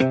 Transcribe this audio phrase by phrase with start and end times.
[0.00, 0.06] Ja,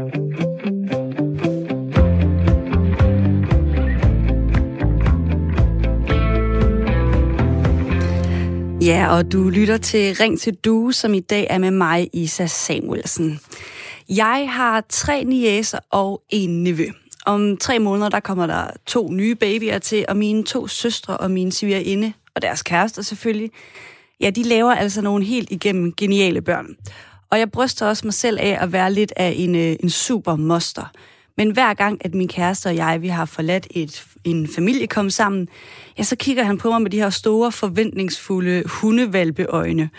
[9.18, 13.40] og du lytter til Ring til Du, som i dag er med mig, Isa Samuelsen.
[14.10, 16.86] Jeg har tre niæser og en nevø.
[17.26, 21.32] Om tre måneder, der kommer der to nye babyer til, og mine to søstre og
[21.32, 23.52] min svigerinde, og deres kærester selvfølgelig,
[24.22, 26.76] ja, de laver altså nogle helt igennem geniale børn.
[27.32, 30.36] Og jeg bryster også mig selv af at være lidt af en, øh, en super
[30.36, 30.92] moster.
[31.38, 35.14] Men hver gang, at min kæreste og jeg, vi har forladt et, en familie kommet
[35.14, 35.48] sammen,
[35.98, 39.90] ja, så kigger han på mig med de her store, forventningsfulde hundevalpeøjne.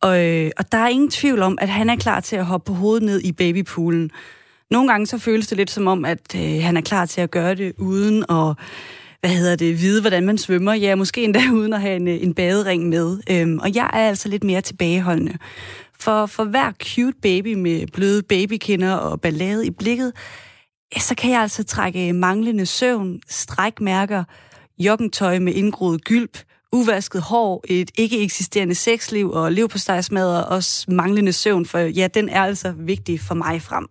[0.00, 2.72] Og, øh, og der er ingen tvivl om, at han er klar til at hoppe
[2.72, 4.10] på hovedet ned i babypoolen.
[4.70, 7.30] Nogle gange så føles det lidt som om, at øh, han er klar til at
[7.30, 8.56] gøre det uden at
[9.20, 10.74] hvad hedder det, vide, hvordan man svømmer.
[10.74, 13.18] Ja, måske endda uden at have en, øh, en badering med.
[13.30, 15.38] Øhm, og jeg er altså lidt mere tilbageholdende.
[16.04, 20.12] For, for hver cute baby med bløde babykinder og ballade i blikket,
[20.98, 24.24] så kan jeg altså trække manglende søvn, strækmærker,
[24.78, 26.38] joggentøj med indgroet gylp,
[26.72, 32.28] uvasket hår, et ikke eksisterende sexliv og leverpostejsmadder og også manglende søvn, for ja, den
[32.28, 33.86] er altså vigtig for mig frem.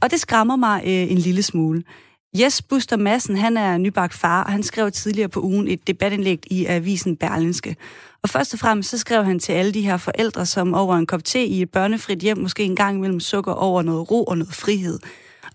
[0.00, 1.82] Og det skræmmer mig øh, en lille smule.
[2.38, 6.42] Jes Buster Madsen, han er nybagt far, og han skrev tidligere på ugen et debatindlæg
[6.46, 7.76] i avisen Berlinske.
[8.22, 11.06] Og først og fremmest så skrev han til alle de her forældre, som over en
[11.06, 14.38] kop te i et børnefrit hjem måske en gang imellem sukker over noget ro og
[14.38, 14.98] noget frihed.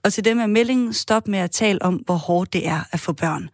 [0.04, 3.00] Og til dem er meldingen, stop med at tale om, hvor hårdt det er at
[3.00, 3.50] få børn.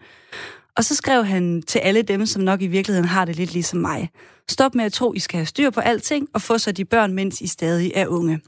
[0.77, 3.79] Og så skrev han til alle dem, som nok i virkeligheden har det lidt ligesom
[3.79, 4.09] mig.
[4.49, 7.13] Stop med at tro, I skal have styr på alting, og få så de børn,
[7.13, 8.41] mens I stadig er unge.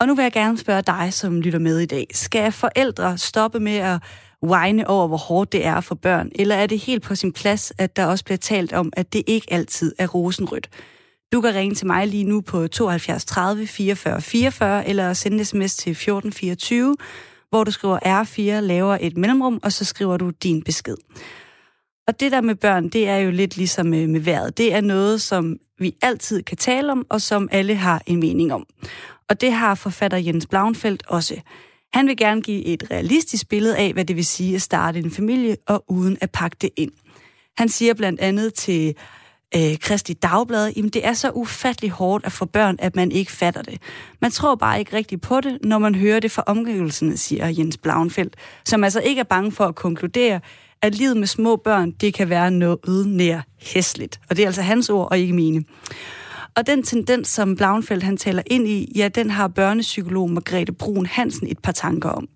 [0.00, 2.06] Og nu vil jeg gerne spørge dig, som lytter med i dag.
[2.12, 4.02] Skal forældre stoppe med at
[4.42, 6.30] whine over, hvor hårdt det er for børn?
[6.34, 9.22] Eller er det helt på sin plads, at der også bliver talt om, at det
[9.26, 10.68] ikke altid er rosenrødt?
[11.32, 15.76] Du kan ringe til mig lige nu på 72 30 44 44, eller sende sms
[15.76, 16.96] til 1424,
[17.50, 20.96] hvor du skriver R4, laver et mellemrum, og så skriver du din besked.
[22.06, 24.58] Og det der med børn, det er jo lidt ligesom med, med vejret.
[24.58, 28.52] Det er noget, som vi altid kan tale om, og som alle har en mening
[28.52, 28.66] om.
[29.28, 31.40] Og det har forfatter Jens Blauenfeldt også.
[31.92, 35.10] Han vil gerne give et realistisk billede af, hvad det vil sige at starte en
[35.10, 36.92] familie, og uden at pakke det ind.
[37.56, 38.94] Han siger blandt andet til
[39.56, 43.32] øh, Kristi Dagblad, jamen det er så ufattelig hårdt at få børn, at man ikke
[43.32, 43.82] fatter det.
[44.20, 47.78] Man tror bare ikke rigtigt på det, når man hører det fra omgivelserne, siger Jens
[47.78, 50.40] Blauenfeldt, som altså ikke er bange for at konkludere,
[50.84, 54.20] at livet med små børn, det kan være noget nær hæsligt.
[54.30, 55.64] Og det er altså hans ord, og ikke mine.
[56.56, 61.06] Og den tendens, som Blauenfeldt han taler ind i, ja, den har børnepsykolog Margrethe Brun
[61.06, 62.28] Hansen et par tanker om.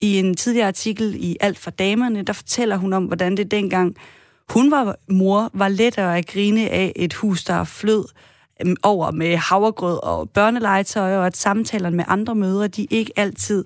[0.00, 3.96] I en tidligere artikel i Alt for damerne, der fortæller hun om, hvordan det dengang
[4.48, 8.04] hun var mor, var lettere at grine af et hus, der flød
[8.66, 13.64] øhm, over med havregrød og børnelegetøj, og at samtalerne med andre mødre, de ikke altid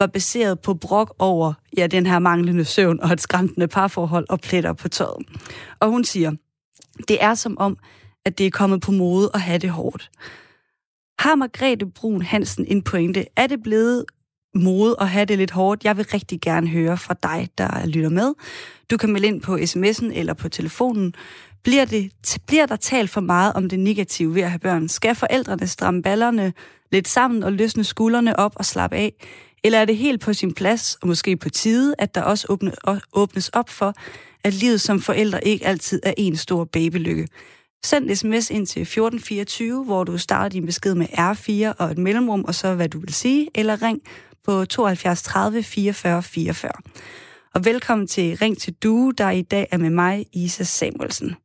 [0.00, 4.40] var baseret på brok over ja, den her manglende søvn og et skræmmende parforhold og
[4.40, 5.26] pletter på tøjet.
[5.80, 6.32] Og hun siger,
[7.08, 7.76] det er som om,
[8.24, 10.10] at det er kommet på mode at have det hårdt.
[11.18, 13.26] Har Margrethe Brun Hansen en pointe?
[13.36, 14.04] Er det blevet
[14.54, 15.84] mode at have det lidt hårdt?
[15.84, 18.34] Jeg vil rigtig gerne høre fra dig, der lytter med.
[18.90, 21.14] Du kan melde ind på sms'en eller på telefonen.
[21.64, 22.12] Bliver, det,
[22.46, 24.88] bliver der talt for meget om det negative ved at have børn?
[24.88, 26.52] Skal forældrene stramme ballerne
[26.92, 29.12] lidt sammen og løsne skuldrene op og slappe af?
[29.64, 32.72] Eller er det helt på sin plads, og måske på tide, at der også åbne,
[33.12, 33.94] åbnes op for,
[34.44, 37.28] at livet som forældre ikke altid er en stor babylykke?
[37.84, 42.44] Send sms ind til 1424, hvor du starter din besked med R4 og et mellemrum,
[42.44, 44.00] og så hvad du vil sige, eller ring
[44.44, 46.72] på 72 30 44 44.
[47.54, 51.36] Og velkommen til Ring til Due, der i dag er med mig, Isa Samuelsen.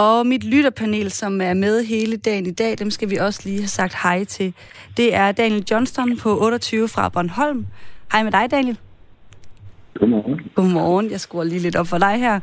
[0.00, 3.58] Og mit lytterpanel, som er med hele dagen i dag, dem skal vi også lige
[3.58, 4.54] have sagt hej til.
[4.96, 7.66] Det er Daniel Johnston på 28 fra Bornholm.
[8.12, 8.78] Hej med dig, Daniel.
[9.98, 10.40] Godmorgen.
[10.54, 11.10] Godmorgen.
[11.10, 12.40] Jeg skruer lige lidt op for dig her.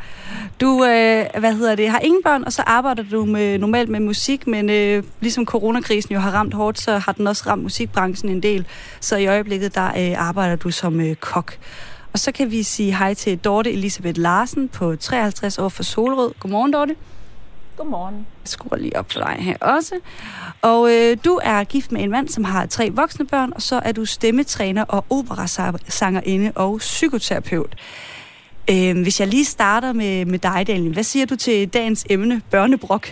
[0.61, 3.99] Du, øh, hvad hedder det, har ingen børn, og så arbejder du med, normalt med
[3.99, 8.31] musik, men øh, ligesom coronakrisen jo har ramt hårdt, så har den også ramt musikbranchen
[8.31, 8.65] en del.
[8.99, 11.57] Så i øjeblikket, der øh, arbejder du som øh, kok.
[12.13, 16.31] Og så kan vi sige hej til Dorte Elisabeth Larsen på 53 år fra Solrød.
[16.39, 16.95] Godmorgen, Dorte.
[17.77, 18.15] Godmorgen.
[18.15, 19.95] Jeg skruer lige op for dig her også.
[20.61, 23.81] Og øh, du er gift med en mand, som har tre voksne børn, og så
[23.85, 27.75] er du stemmetræner og operasangerinde og psykoterapeut.
[28.71, 30.93] Øh, hvis jeg lige starter med, med dig, Daniel.
[30.93, 33.07] Hvad siger du til dagens emne, børnebrok?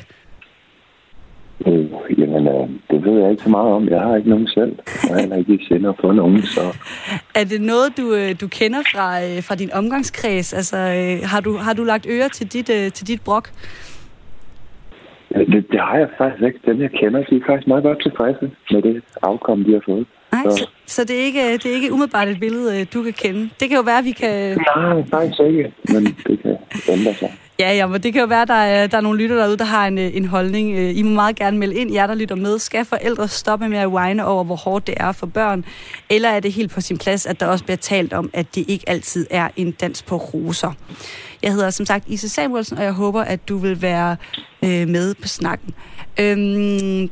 [1.68, 3.88] Øh, jamen, øh, det ved jeg ikke så meget om.
[3.88, 4.80] Jeg har ikke nogen selv.
[5.10, 6.62] Jeg har ikke sender for nogen, så...
[7.40, 10.54] Er det noget, du, øh, du kender fra, øh, fra din omgangskreds?
[10.54, 13.52] Altså, øh, har, du, har du lagt øre til dit, øh, til dit brok?
[15.36, 16.60] Det, det har jeg faktisk ikke.
[16.66, 20.08] Dem, jeg kender, de er faktisk meget godt tilfredse med det afkom, de har fået.
[20.32, 23.14] Nej, så, så det, er ikke, det er ikke umiddelbart et billede, øh, du kan
[23.14, 23.42] kende.
[23.60, 24.58] Det kan jo være, at vi kan...
[24.76, 26.58] Nej, faktisk ikke, men det kan
[26.90, 27.32] ændre sig.
[27.60, 29.58] Ja, ja, men det kan jo være, at der er, der er nogle lytter derude,
[29.58, 30.78] der har en, øh, en holdning.
[30.78, 32.60] Øh, I må meget gerne melde ind, jer der lytter med.
[32.60, 35.66] Skal forældre stoppe med at whine over, hvor hårdt det er for børn?
[36.10, 38.66] Eller er det helt på sin plads, at der også bliver talt om, at det
[38.68, 40.72] ikke altid er en dans på roser?
[41.44, 44.18] Jeg hedder som sagt Isa Samuelsen, og jeg håber, at du vil være
[44.64, 45.74] øh, med på snakken.
[46.20, 47.10] Øhm,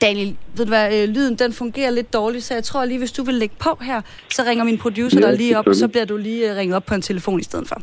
[0.00, 3.12] Daniel, ved du hvad, øh, lyden den fungerer lidt dårligt, så jeg tror lige, hvis
[3.12, 4.00] du vil lægge på her,
[4.30, 6.86] så ringer min producer ja, der lige op, så bliver du lige øh, ringet op
[6.86, 7.82] på en telefon i stedet for.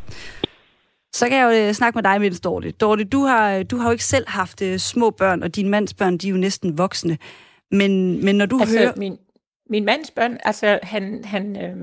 [1.13, 2.71] Så kan jeg jo øh, snakke med dig, Mens Dorte.
[2.71, 5.93] Dorte, du har, du har jo ikke selv haft uh, små børn, og dine mands
[5.93, 7.17] børn, de er jo næsten voksne.
[7.71, 8.93] Men, men når du altså, hører...
[8.97, 9.17] Min,
[9.69, 11.77] min mands børn, altså han, han, øh,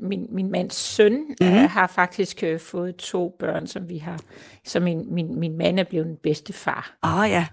[0.00, 1.56] min, min mands søn mm-hmm.
[1.56, 4.20] øh, har faktisk øh, fået to børn, som vi har,
[4.64, 6.96] så min, min, min mand er blevet den bedste far.
[7.04, 7.46] Åh oh, ja.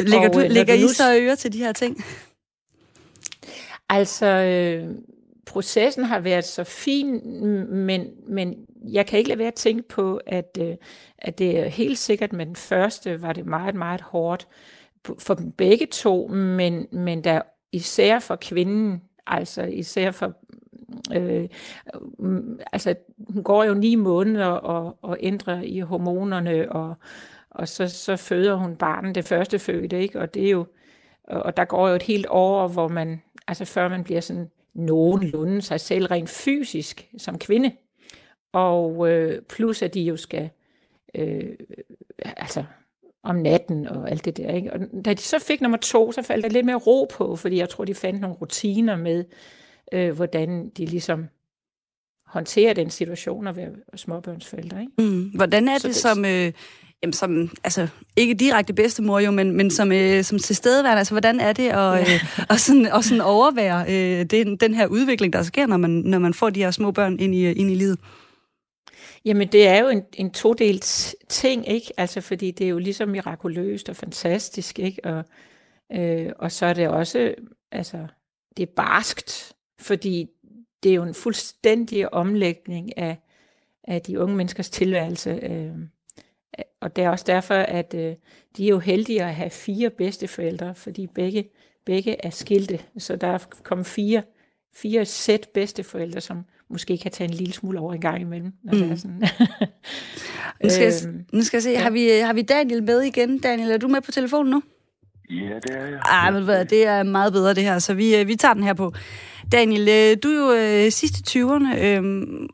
[0.00, 2.04] Lægger, og, du, lægger I så øre til de her ting?
[3.88, 4.94] Altså, øh,
[5.48, 7.20] processen har været så fin,
[7.70, 10.74] men, men jeg kan ikke lade være at tænke på, at, øh,
[11.18, 14.48] at det er helt sikkert med den første var det meget, meget hårdt
[15.18, 17.42] for dem begge to, men, men der
[17.72, 20.36] især for kvinden, altså især for
[21.14, 21.48] Øh,
[22.18, 22.94] mm, altså,
[23.28, 26.94] hun går jo ni måneder og, og ændrer i hormonerne, og,
[27.50, 30.20] og så, så føder hun barnet, det første fødte, ikke?
[30.20, 30.66] Og det er jo,
[31.24, 35.62] og der går jo et helt år, hvor man, altså før man bliver sådan nogenlunde
[35.62, 37.72] sig selv rent fysisk som kvinde.
[38.52, 40.50] Og øh, plus at de jo skal,
[41.14, 41.50] øh,
[42.18, 42.64] altså
[43.22, 44.54] om natten og alt det der.
[44.54, 44.72] Ikke?
[44.72, 47.56] Og da de så fik nummer to, så faldt der lidt mere ro på, fordi
[47.56, 49.24] jeg tror, de fandt nogle rutiner med,
[49.92, 51.28] øh, hvordan de ligesom
[52.26, 54.80] håndterer den situation at være småbørnsforældre.
[54.80, 54.92] Ikke?
[54.98, 55.22] Mm.
[55.22, 56.24] Hvordan er det, det som...
[56.24, 56.52] Øh,
[57.02, 61.40] jamen, som, altså, ikke direkte bedstemor jo, men, men som, øh, som tilstedeværende, altså, hvordan
[61.40, 65.42] er det at, øh, og sådan, og sådan overvære øh, den, den her udvikling, der
[65.42, 67.98] sker, når man, når man får de her små børn ind i, ind i livet?
[69.24, 71.92] Jamen, det er jo en, en todelt ting, ikke?
[71.96, 75.04] Altså, fordi det er jo ligesom mirakuløst og fantastisk, ikke?
[75.04, 75.24] Og,
[75.92, 77.34] øh, og så er det også,
[77.72, 78.06] altså,
[78.56, 80.26] det er barskt, fordi
[80.82, 83.16] det er jo en fuldstændig omlægning af,
[83.84, 85.30] af de unge menneskers tilværelse.
[85.30, 85.72] Øh,
[86.80, 88.14] og det er også derfor, at øh,
[88.56, 91.48] de er jo heldige at have fire bedsteforældre, fordi begge,
[91.86, 92.80] begge er skilte.
[92.98, 94.22] Så der er kommet fire,
[94.74, 98.52] fire sæt bedsteforældre, som måske kan tage en lille smule over en gang imellem.
[98.62, 98.78] Når mm.
[98.78, 98.96] det er mm.
[98.96, 99.20] sådan.
[100.62, 101.78] nu, skal jeg, øhm, nu skal jeg se, ja.
[101.78, 103.38] har, vi, har vi Daniel med igen?
[103.38, 104.62] Daniel, er du med på telefonen nu?
[105.30, 106.00] Ja, det er jeg.
[106.10, 108.62] Ej, men hvad, det er meget bedre det her, så vi, øh, vi tager den
[108.62, 108.92] her på.
[109.52, 112.02] Daniel, øh, du er jo øh, sidste 20'erne, øh,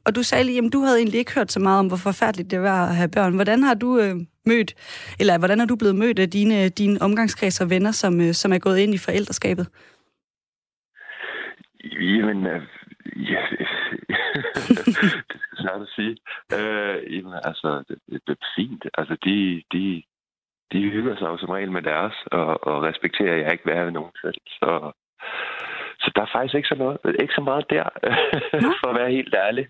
[0.06, 2.50] og du sagde lige, at du havde egentlig ikke hørt så meget om, hvor forfærdeligt
[2.50, 3.34] det var at have børn.
[3.34, 4.14] Hvordan har du øh,
[4.46, 4.74] mødt,
[5.20, 8.52] eller hvordan er du blevet mødt af dine, dine omgangskreds og venner, som, øh, som
[8.52, 9.66] er gået ind i forældreskabet?
[11.84, 12.62] Jamen, øh,
[13.16, 13.42] ja,
[15.30, 16.16] det skal svært at sige.
[16.58, 18.86] Øh, jamen, altså, det, det er fint.
[18.98, 20.02] Altså, de, de,
[20.72, 23.92] de hygger sig jo som regel med deres, og, og respekterer jeg ikke værre ved
[23.92, 24.40] nogen selv.
[24.46, 24.92] Så,
[26.00, 27.84] så der er faktisk ikke så, noget, ikke så meget der,
[28.82, 29.66] for at være helt ærlig.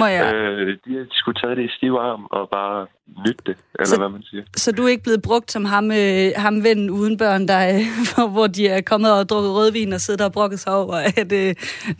[0.00, 0.34] Må jeg?
[0.34, 2.86] Øh, de har skulle taget det i stiv arm og bare
[3.26, 4.44] nytte det, eller så, hvad man siger.
[4.56, 8.30] Så du er ikke blevet brugt som ham, øh, ham vennen uden børn, der, øh,
[8.34, 11.50] hvor de er kommet og drukket rødvin og siddet og brokket sig over, at øh,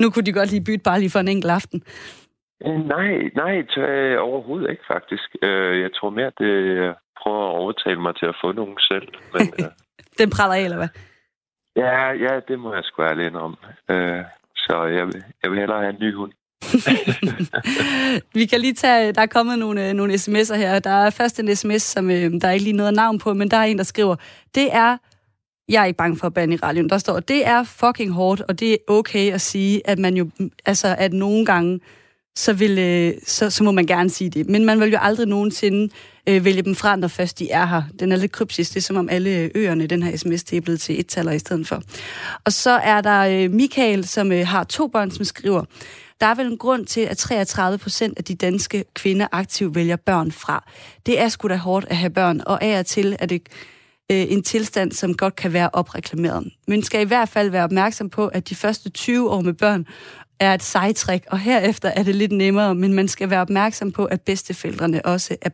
[0.01, 1.79] nu kunne de godt lige bytte bare lige for en enkelt aften?
[2.67, 3.09] Øh, nej,
[3.43, 5.29] nej, tør, overhovedet ikke faktisk.
[5.43, 6.53] Øh, jeg tror mere, det
[7.23, 9.09] prøver at overtale mig til at få nogen selv.
[9.35, 9.71] Men, øh,
[10.19, 10.89] Den praller af, eller hvad?
[11.77, 13.57] Ja, ja, det må jeg sgu ærlig om.
[13.91, 14.23] Øh,
[14.57, 16.33] så jeg vil, jeg vil hellere have en ny hund.
[18.35, 20.79] vi kan lige tage, der er kommet nogle, øh, nogle sms'er her.
[20.79, 23.51] Der er først en sms, som øh, der er ikke lige noget navn på, men
[23.51, 24.17] der er en, der skriver,
[24.55, 24.97] det er,
[25.69, 28.41] jeg er ikke bange for at bande i radioen, der står, det er fucking hårdt,
[28.41, 30.31] og det er okay at sige, at man jo,
[30.67, 31.81] altså at nogle gange,
[32.37, 34.49] så, vil, øh, så, så må man gerne sige det.
[34.49, 35.95] Men man vil jo aldrig nogensinde
[36.29, 37.83] øh, vælge dem fra, når først de er her.
[38.01, 38.71] Den er lidt kryptisk.
[38.71, 41.39] Det er som om alle øerne, den her sms, det er blevet til et-taller i
[41.39, 41.83] stedet for.
[42.45, 45.65] Og så er der øh, Michael, som øh, har to børn, som skriver,
[46.21, 49.97] der er vel en grund til, at 33 procent af de danske kvinder aktivt vælger
[49.97, 50.65] børn fra.
[51.07, 53.43] Det er sgu da hårdt at have børn, og af og til er det
[54.13, 56.53] øh, en tilstand, som godt kan være opreklameret.
[56.69, 59.87] Men skal i hvert fald være opmærksom på, at de første 20 år med børn
[60.41, 64.05] er et sejtræk, og herefter er det lidt nemmere, men man skal være opmærksom på,
[64.05, 65.51] at bedsteforældrene også er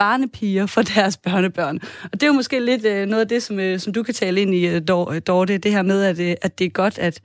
[0.00, 1.80] barnepiger for deres børnebørn.
[2.04, 4.14] Og det er jo måske lidt øh, noget af det, som, øh, som du kan
[4.14, 4.82] tale ind i, øh,
[5.14, 7.20] øh Dorte, det her med, at, øh, at det er godt at,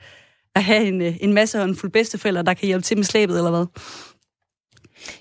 [0.55, 3.03] at have en, øh, en masse og en fuld bedsteforældre, der kan hjælpe til med
[3.03, 3.65] slæbet, eller hvad?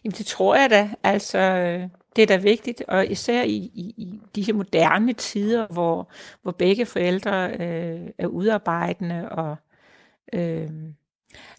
[0.05, 0.91] Jamen, det tror jeg da.
[1.03, 5.67] Altså, øh, Det er da vigtigt, og især i, i, i de her moderne tider,
[5.71, 6.11] hvor,
[6.43, 9.57] hvor begge forældre øh, er udarbejdende, og
[10.35, 10.71] øh,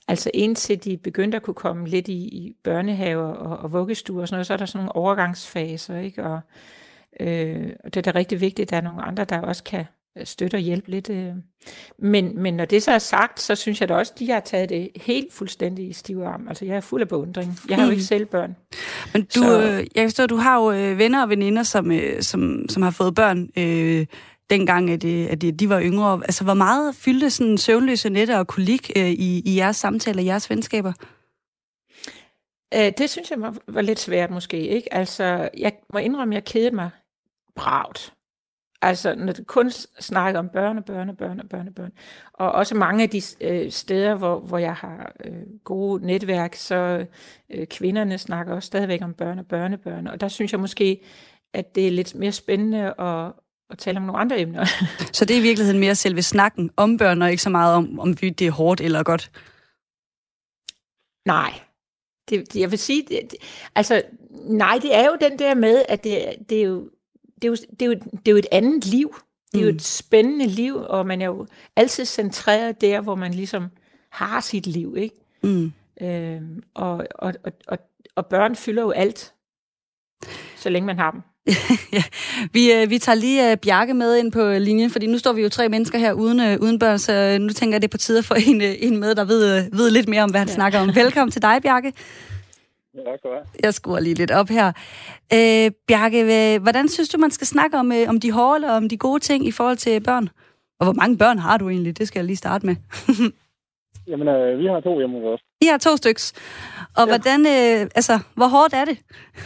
[0.08, 4.28] altså indtil de begyndte at kunne komme lidt i, i børnehaver og, og vuggestuer og
[4.28, 6.24] sådan noget, så er der sådan nogle overgangsfaser, ikke?
[6.24, 6.40] Og,
[7.20, 9.86] øh, og det er da rigtig vigtigt, at der er nogle andre, der også kan
[10.24, 11.10] støtte og hjælpe lidt.
[11.10, 11.34] Øh.
[12.00, 14.40] Men, men når det så er sagt, så synes jeg da også, at de har
[14.40, 16.48] taget det helt fuldstændig i stive arm.
[16.48, 17.60] Altså, jeg er fuld af beundring.
[17.70, 17.88] Jeg har mm.
[17.88, 18.56] jo ikke selv børn.
[19.14, 19.62] Men du, så...
[19.62, 22.92] øh, jeg forstår, du har jo øh, venner og veninder, som, øh, som, som har
[22.92, 24.06] fået børn, øh,
[24.50, 26.22] dengang, at, øh, at øh, de var yngre.
[26.24, 30.26] Altså, hvor meget fyldte sådan søvnløse nætter og kolik øh, i, i jeres samtaler, i
[30.26, 30.94] jeres venskaber?
[32.74, 34.94] Øh, det synes jeg var, var lidt svært måske, ikke?
[34.94, 36.90] Altså, jeg må indrømme, at jeg kedede mig
[37.56, 38.14] bravt.
[38.82, 41.18] Altså, når det kun snakker om børn og børn og
[41.50, 41.92] børn
[42.34, 47.06] Og også mange af de øh, steder, hvor, hvor jeg har øh, gode netværk, så
[47.50, 50.12] øh, kvinderne snakker også stadigvæk om børn børne, børne.
[50.12, 51.02] Og der synes jeg måske,
[51.54, 53.34] at det er lidt mere spændende at,
[53.70, 54.66] at tale om nogle andre emner.
[55.14, 58.00] så det er i virkeligheden mere selve snakken om børn, og ikke så meget om,
[58.00, 59.32] om det er hårdt eller godt?
[61.26, 61.60] Nej.
[62.30, 63.40] Det, det, jeg vil sige, det, det,
[63.76, 64.02] altså,
[64.50, 66.90] nej, det er jo den der med, at det, det er jo
[67.42, 69.16] det er, jo, det, er jo, det er jo et andet liv.
[69.52, 69.70] Det er mm.
[69.70, 73.68] jo et spændende liv, og man er jo altid centreret der, hvor man ligesom
[74.10, 75.16] har sit liv, ikke?
[75.44, 75.74] Mm.
[76.02, 77.78] Øhm, og, og, og, og,
[78.16, 79.34] og børn fylder jo alt,
[80.56, 81.22] så længe man har dem.
[81.94, 82.04] Ja,
[82.54, 85.42] vi, øh, vi tager lige uh, Bjarke med ind på linjen, fordi nu står vi
[85.42, 87.98] jo tre mennesker her uden, uh, uden børn, så nu tænker jeg, det er på
[87.98, 90.40] tide at få en, uh, en med, der ved, uh, ved lidt mere om, hvad
[90.40, 90.54] han ja.
[90.54, 90.96] snakker om.
[90.96, 91.94] Velkommen til dig, Bjarke.
[92.96, 93.48] Ja, godt.
[93.64, 94.68] Jeg skruer lige lidt op her.
[95.34, 98.90] Øh, Bjarke, hvordan synes du, man skal snakke om, øh, om de hårde og om
[98.90, 100.30] de gode ting i forhold til børn?
[100.80, 101.98] Og hvor mange børn har du egentlig?
[101.98, 102.76] Det skal jeg lige starte med.
[104.10, 105.42] Jamen, øh, vi har to hjemme hos os.
[105.62, 106.34] I har to styks.
[106.98, 107.12] Og ja.
[107.12, 108.98] hvordan, øh, altså, hvor hårdt er det?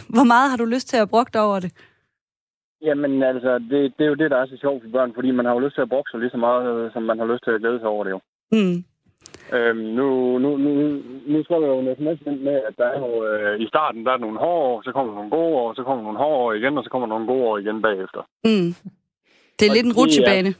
[0.08, 1.72] Hvor meget har du lyst til at bruge over det?
[2.82, 5.46] Jamen, altså, det, det er jo det, der er så sjovt for børn, fordi man
[5.46, 7.50] har jo lyst til at sig lige så meget, øh, som man har lyst til
[7.50, 8.20] at glæde sig over det jo.
[8.52, 8.84] Mm.
[9.56, 10.72] Øhm, nu, nu, nu,
[11.32, 14.12] nu skal jeg jo en sms med, at der er jo, øh, i starten der
[14.12, 16.78] er nogle hårde år, så kommer nogle gode år, så kommer nogle hårde år igen,
[16.78, 18.22] og så kommer nogle gode år igen bagefter.
[18.44, 18.70] Mm.
[19.56, 20.54] Det er og lidt en rutsjebane.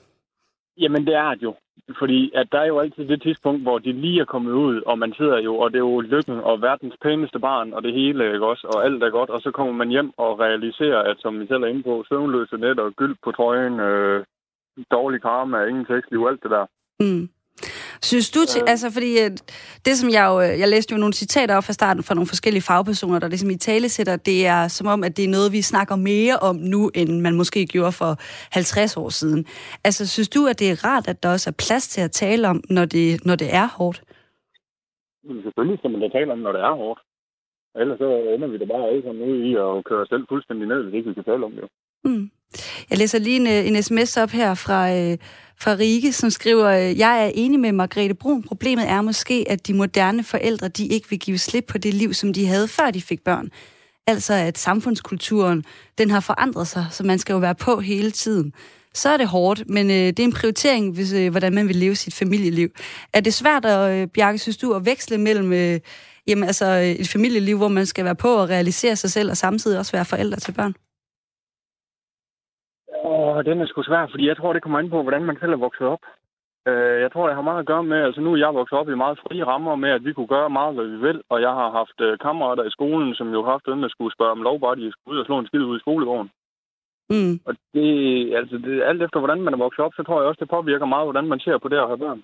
[0.79, 1.55] Jamen, det er det jo.
[1.99, 4.99] Fordi at der er jo altid det tidspunkt, hvor de lige er kommet ud, og
[4.99, 8.33] man sidder jo, og det er jo lykken og verdens pæneste barn, og det hele,
[8.33, 8.67] ikke også?
[8.75, 11.63] Og alt er godt, og så kommer man hjem og realiserer, at som vi selv
[11.63, 14.25] er inde på, søvnløse net og gyld på trøjen, øh,
[14.91, 16.67] dårlig karma, ingen tekstliv, alt det der.
[17.01, 17.29] Mm.
[18.03, 19.31] Synes du til, altså fordi øh,
[19.85, 22.27] det som jeg jo, øh, jeg læste jo nogle citater op fra starten fra nogle
[22.27, 25.53] forskellige fagpersoner, der ligesom i tale sætter, det er som om, at det er noget,
[25.53, 28.13] vi snakker mere om nu, end man måske gjorde for
[28.53, 29.47] 50 år siden.
[29.85, 32.49] Altså synes du, at det er rart, at der også er plads til at tale
[32.49, 34.03] om, når det, når det er hårdt?
[35.45, 37.01] Selvfølgelig skal man da tale om, når det er hårdt.
[37.81, 40.83] Ellers så ender vi da bare alle sammen ud i at køre selv fuldstændig ned,
[40.83, 41.65] hvis ikke vi kan tale om det.
[42.05, 42.31] Mm.
[42.91, 45.17] Jeg læser lige en, øh, en sms op her fra, øh,
[45.61, 48.43] fra Rike, som skriver, jeg er enig med Margrethe Brun.
[48.43, 52.15] Problemet er måske, at de moderne forældre, de ikke vil give slip på det liv,
[52.15, 53.51] som de havde, før de fik børn.
[54.07, 55.65] Altså at samfundskulturen,
[55.99, 58.53] den har forandret sig, så man skal jo være på hele tiden.
[58.95, 61.77] Så er det hårdt, men øh, det er en prioritering, hvis, øh, hvordan man vil
[61.77, 62.69] leve sit familieliv.
[63.13, 65.81] Er det svært, at, øh, Bjarke, synes du, at veksle mellem øh,
[66.27, 69.79] jamen, altså, et familieliv, hvor man skal være på og realisere sig selv, og samtidig
[69.79, 70.75] også være forældre til børn?
[73.15, 75.53] Og den er sgu svær, fordi jeg tror, det kommer ind på, hvordan man selv
[75.53, 76.03] er vokset op.
[76.69, 78.89] Øh, jeg tror, det har meget at gøre med, altså nu er jeg vokset op
[78.89, 81.53] i meget frie rammer med, at vi kunne gøre meget, hvad vi vil, og jeg
[81.61, 84.43] har haft øh, kammerater i skolen, som jo har haft ønske at skulle spørge om
[84.43, 86.31] lov, bare de skulle ud og slå en skid ud i skolegården.
[87.13, 87.35] Mm.
[87.47, 87.91] Og det,
[88.41, 90.87] altså det, alt efter, hvordan man er vokset op, så tror jeg også, det påvirker
[90.87, 92.23] meget, hvordan man ser på det at have børn.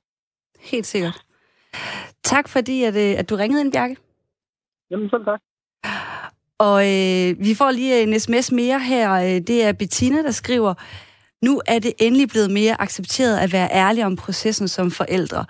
[0.73, 1.17] Helt sikkert.
[2.33, 3.97] Tak fordi, at, øh, at du ringede ind, Bjarke.
[4.91, 5.41] Jamen, selv tak.
[6.59, 9.13] Og øh, vi får lige en sms mere her.
[9.13, 10.75] Øh, det er Bettina, der skriver,
[11.45, 15.45] nu er det endelig blevet mere accepteret at være ærlig om processen som forældre.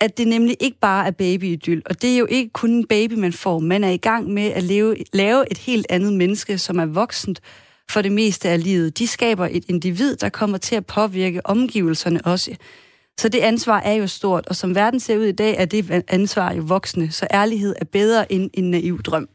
[0.00, 1.82] At det nemlig ikke bare er babyidyl.
[1.86, 3.58] Og det er jo ikke kun en baby, man får.
[3.58, 7.40] Man er i gang med at leve, lave et helt andet menneske, som er voksent
[7.90, 8.98] for det meste af livet.
[8.98, 12.56] De skaber et individ, der kommer til at påvirke omgivelserne også.
[13.20, 16.04] Så det ansvar er jo stort, og som verden ser ud i dag, er det
[16.08, 17.10] ansvar jo voksne.
[17.10, 19.28] Så ærlighed er bedre end en naiv drøm.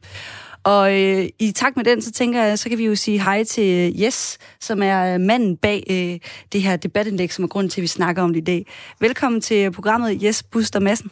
[0.65, 3.43] Og øh, i takt med den, så tænker jeg, så kan vi jo sige hej
[3.43, 6.19] til Jes, som er manden bag øh,
[6.53, 8.65] det her debatindlæg, som er grunden til, at vi snakker om det i dag.
[9.01, 11.11] Velkommen til programmet, Jes Buster Madsen.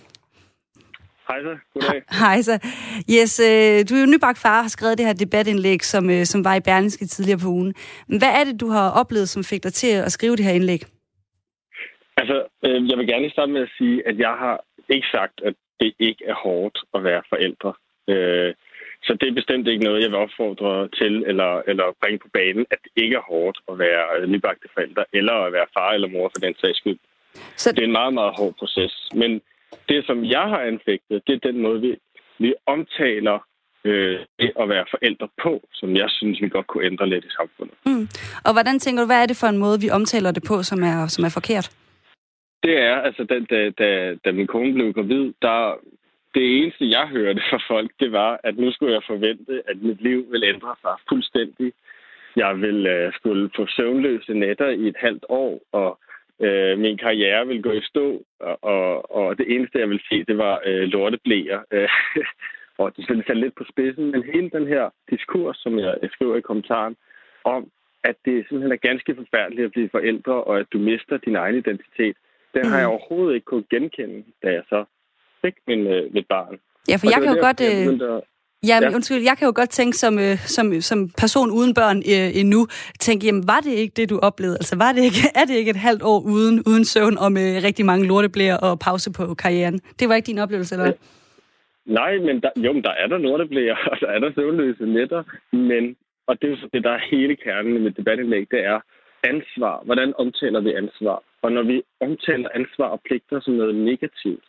[1.27, 2.01] Hej så, goddag.
[2.21, 2.55] Hej så.
[3.15, 6.25] Yes, øh, du er jo nybagt far og har skrevet det her debatindlæg, som, øh,
[6.25, 7.73] som var i Berlingske tidligere på ugen.
[8.07, 10.53] Men hvad er det, du har oplevet, som fik dig til at skrive det her
[10.53, 10.81] indlæg?
[12.17, 15.53] Altså, øh, jeg vil gerne starte med at sige, at jeg har ikke sagt, at
[15.79, 17.73] det ikke er hårdt at være forældre.
[18.09, 18.53] Øh,
[19.03, 22.65] Så det er bestemt ikke noget, jeg vil opfordre til eller, eller bringe på banen,
[22.71, 26.31] at det ikke er hårdt at være nybagte forældre, eller at være far eller mor
[26.33, 26.99] for den sags skyld.
[27.55, 27.71] Så...
[27.71, 28.93] Det er en meget, meget hård proces.
[29.13, 29.41] Men
[29.89, 31.95] det, som jeg har anfægtet, det er den måde, vi,
[32.39, 33.39] vi omtaler
[33.83, 37.35] øh, det at være forældre på, som jeg synes, vi godt kunne ændre lidt i
[37.39, 37.75] samfundet.
[37.85, 38.07] Mm.
[38.45, 40.83] Og hvordan tænker du, hvad er det for en måde, vi omtaler det på, som
[40.83, 41.67] er, som er forkert?
[42.63, 45.79] Det er, altså, da, da, da, da min kone blev gravid, der,
[46.35, 50.01] det eneste, jeg hørte fra folk, det var, at nu skulle jeg forvente, at mit
[50.01, 51.73] liv ville ændre sig fuldstændig.
[52.35, 55.99] Jeg ville uh, skulle få søvnløse nætter i et halvt år, og
[56.39, 60.23] uh, min karriere ville gå i stå, og, og, og det eneste, jeg ville se,
[60.23, 61.59] det var uh, lorteblæer.
[62.79, 66.35] og det er selvfølgelig lidt på spidsen, men hele den her diskurs, som jeg, skriver
[66.35, 66.95] i kommentaren,
[67.43, 67.69] om,
[68.03, 71.55] at det simpelthen er ganske forfærdeligt at blive forældre, og at du mister din egen
[71.55, 72.17] identitet,
[72.53, 74.85] den har jeg overhovedet ikke kunnet genkende, da jeg så
[75.45, 76.55] fik min, øh, mit barn.
[76.89, 77.61] Ja, for jeg kan jo godt...
[77.61, 78.21] Øh...
[78.67, 78.95] Ja, ja.
[78.95, 82.61] undskyld, jeg kan jo godt tænke som, øh, som, som person uden børn øh, endnu,
[82.99, 84.57] tænke, jamen var det ikke det, du oplevede?
[84.61, 87.63] Altså var det ikke, er det ikke et halvt år uden, uden søvn og med
[87.67, 89.79] rigtig mange lorteblæer og pause på karrieren?
[89.99, 90.97] Det var ikke din oplevelse, eller hvad?
[91.85, 95.23] Nej, men der, jo, men der er der lorteblæer, og der er der søvnløse nætter,
[95.69, 95.95] men,
[96.27, 98.79] og det er jo det, der er hele kernen i mit debatindlæg, det er
[99.23, 99.81] ansvar.
[99.85, 101.23] Hvordan omtaler vi ansvar?
[101.41, 104.45] Og når vi omtaler ansvar og pligter som noget negativt,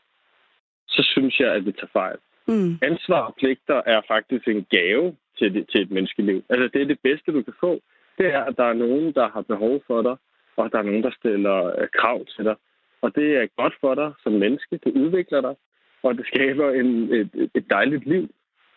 [0.96, 2.18] så synes jeg, at vi tager fejl.
[2.46, 2.78] Mm.
[2.82, 6.44] Ansvar og pligter er faktisk en gave til, det, til et menneskeliv.
[6.48, 7.80] Altså, det er det bedste, du kan få.
[8.18, 10.16] Det er, at der er nogen, der har behov for dig,
[10.56, 12.56] og der er nogen, der stiller uh, krav til dig.
[13.02, 14.80] Og det er godt for dig som menneske.
[14.84, 15.54] Det udvikler dig,
[16.02, 18.28] og det skaber en, et, et dejligt liv.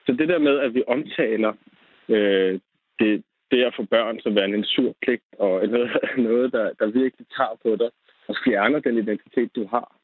[0.05, 1.53] Så det der med, at vi omtaler
[2.09, 2.59] øh,
[2.99, 6.85] det, det at få børn som værende en sur pligt, og noget, noget der, der
[6.85, 7.89] virkelig tager på dig,
[8.27, 9.95] og fjerner den identitet, du har,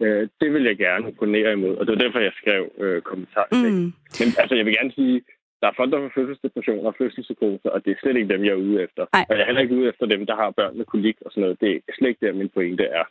[0.00, 3.46] Øh, det vil jeg gerne opponere imod, og det var derfor, jeg skrev øh, kommentar
[3.52, 3.92] mm.
[4.20, 5.16] Men altså, jeg vil gerne sige,
[5.60, 8.50] der er folk, der får fødselsdepression og fødselspsykoser, og det er slet ikke dem, jeg
[8.50, 9.02] er ude efter.
[9.12, 9.24] Ej.
[9.28, 11.42] Og jeg er heller ikke ude efter dem, der har børn med kolik og sådan
[11.42, 11.60] noget.
[11.60, 13.04] Det er slet ikke der, min pointe er.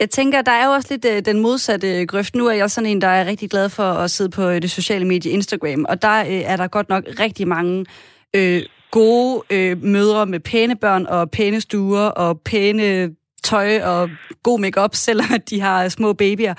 [0.00, 2.34] Jeg tænker, der er jo også lidt øh, den modsatte grøft.
[2.34, 4.70] Nu er jeg sådan en, der er rigtig glad for at sidde på øh, det
[4.70, 7.86] sociale medie Instagram, og der øh, er der godt nok rigtig mange
[8.36, 14.10] øh, gode øh, mødre med pæne børn og pæne stuer og pæne tøj og
[14.42, 16.54] god makeup, selvom de har små babyer.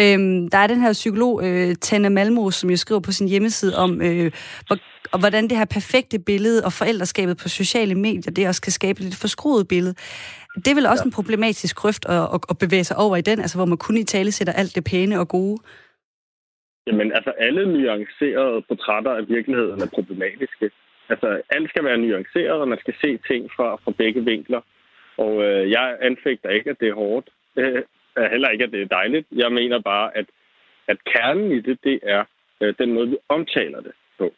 [0.00, 3.76] Øhm, der er den her psykolog, øh, Tanne Malmo, som jo skriver på sin hjemmeside
[3.76, 4.32] om, øh,
[4.66, 4.76] hvor,
[5.12, 8.98] og hvordan det her perfekte billede og forældreskabet på sociale medier, det også kan skabe
[8.98, 9.94] et lidt forskruet billede.
[10.54, 11.08] Det er vel også ja.
[11.08, 13.96] en problematisk grøft at, at, at bevæge sig over i den, altså hvor man kun
[13.96, 15.58] i tale sætter alt det pæne og gode.
[16.86, 20.70] Jamen, altså alle nuancerede portrætter af virkeligheden er problematiske.
[21.08, 24.60] Altså, alt skal være nuanceret, og man skal se ting fra, fra begge vinkler.
[25.16, 27.28] Og øh, jeg anfægter ikke, at det er hårdt.
[27.56, 27.82] Øh,
[28.30, 29.26] heller ikke, at det er dejligt.
[29.32, 30.26] Jeg mener bare, at,
[30.88, 32.24] at kernen i det, det er
[32.60, 34.32] øh, den måde, vi omtaler det på.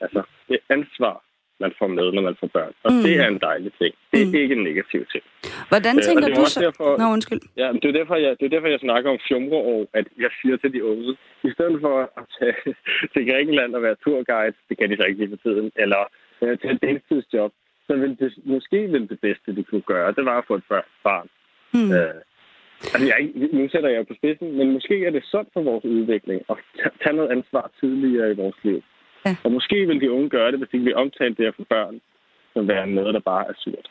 [0.00, 1.22] Altså, det ansvar,
[1.64, 2.74] man får med, når man får børn.
[2.84, 3.02] Og mm.
[3.04, 3.92] det er en dejlig ting.
[4.12, 4.42] Det er mm.
[4.42, 5.24] ikke en negativ ting.
[5.72, 6.60] Hvordan øh, tænker øh, du så?
[6.66, 7.40] Derfor, Nå, undskyld.
[7.62, 10.56] Ja, det er, derfor, jeg, det er derfor, jeg snakker om fjumreår, at jeg siger
[10.56, 11.10] til de unge,
[11.48, 12.56] i stedet for at tage
[13.12, 16.02] til Grækenland og være turguide, det kan de så ikke lige for tiden, eller
[16.42, 17.52] øh, tage et deltidsjob,
[17.86, 20.64] så ville det, måske ville det bedste, det kunne gøre, det var at få et
[21.04, 21.28] barn.
[21.74, 21.92] Mm.
[21.92, 22.20] Øh,
[22.94, 23.18] altså, jeg,
[23.52, 26.56] nu sætter jeg på spidsen, men måske er det sundt for vores udvikling at
[27.02, 28.82] tage noget ansvar tidligere i vores liv.
[29.26, 29.36] Ja.
[29.44, 32.00] Og måske vil de unge gøre det, hvis ikke vi omtalte det her for børn,
[32.52, 33.88] som være noget, der bare er surt.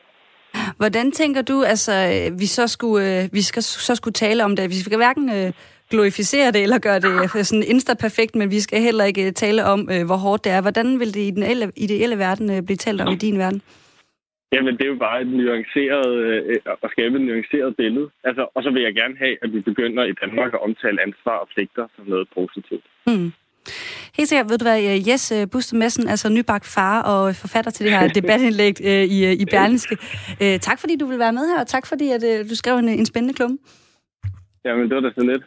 [0.78, 1.94] Hvordan tænker du, altså,
[2.40, 4.70] vi så skulle, øh, vi skal, så skulle tale om det?
[4.70, 5.52] Vi skal hverken øh,
[5.90, 10.06] glorificere det eller gøre det sådan insta-perfekt, men vi skal heller ikke tale om, øh,
[10.06, 10.62] hvor hårdt det er.
[10.62, 13.62] Hvordan vil det i den ideelle verden blive talt om i din verden?
[14.54, 18.10] Jamen, det er jo bare et nuanceret, øh, at skabe et nuanceret billede.
[18.24, 21.38] Altså, og så vil jeg gerne have, at vi begynder i Danmark at omtale ansvar
[21.44, 22.86] og pligter som noget positivt.
[23.08, 23.32] Mm.
[24.18, 27.72] Helt sikkert, ved du hvad, øh, Jes øh, Buster Messen, altså nybagt far og forfatter
[27.72, 29.98] til det her debatindlæg øh, i, øh, i Berlingske.
[30.44, 32.78] Øh, tak fordi du vil være med her, og tak fordi at, øh, du skrev
[32.78, 33.58] en, en spændende klumme.
[34.66, 35.44] Jamen, det var da så lidt.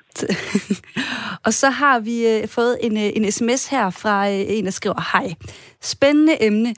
[1.46, 5.18] og så har vi øh, fået en, en sms her fra øh, en, der skriver,
[5.18, 5.34] Hej,
[5.80, 6.74] spændende emne.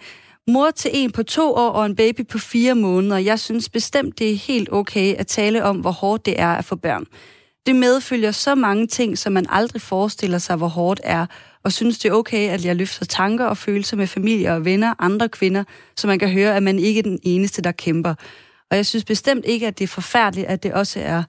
[0.48, 3.18] Mor til en på to år og en baby på fire måneder.
[3.18, 6.64] Jeg synes bestemt, det er helt okay at tale om, hvor hårdt det er at
[6.64, 7.06] få børn.
[7.66, 11.26] Det medfølger så mange ting, som man aldrig forestiller sig, hvor hårdt er,
[11.64, 14.94] og synes det er okay, at jeg løfter tanker og følelser med familie og venner,
[14.98, 15.64] andre kvinder,
[15.96, 18.14] så man kan høre, at man ikke er den eneste, der kæmper.
[18.70, 21.22] Og jeg synes bestemt ikke, at det er forfærdeligt, at det også er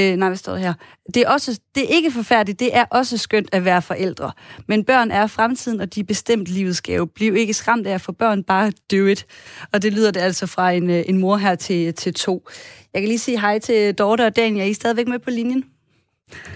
[0.00, 0.74] Øh, nej, hvad står her?
[1.14, 4.32] Det er, også, det er ikke forfærdeligt, det er også skønt at være forældre.
[4.68, 7.06] Men børn er fremtiden, og de er bestemt livets gave.
[7.06, 9.26] Bliv ikke skræmt af at få børn, bare do it.
[9.72, 12.48] Og det lyder det altså fra en, øh, en mor her til, til to.
[12.94, 14.60] Jeg kan lige sige hej til Dorte og Daniel.
[14.60, 15.64] Er I stadigvæk med på linjen?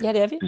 [0.03, 0.38] Ja, det er vi.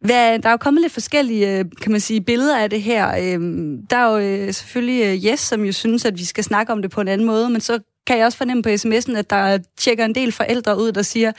[0.00, 3.34] Hvad, der er jo kommet lidt forskellige, øh, kan man sige, billeder af det her.
[3.34, 6.82] Øhm, der er jo øh, selvfølgelig Jes, som jo synes, at vi skal snakke om
[6.82, 9.58] det på en anden måde, men så kan jeg også fornemme på sms'en, at der
[9.76, 11.32] tjekker en del forældre ud, der siger,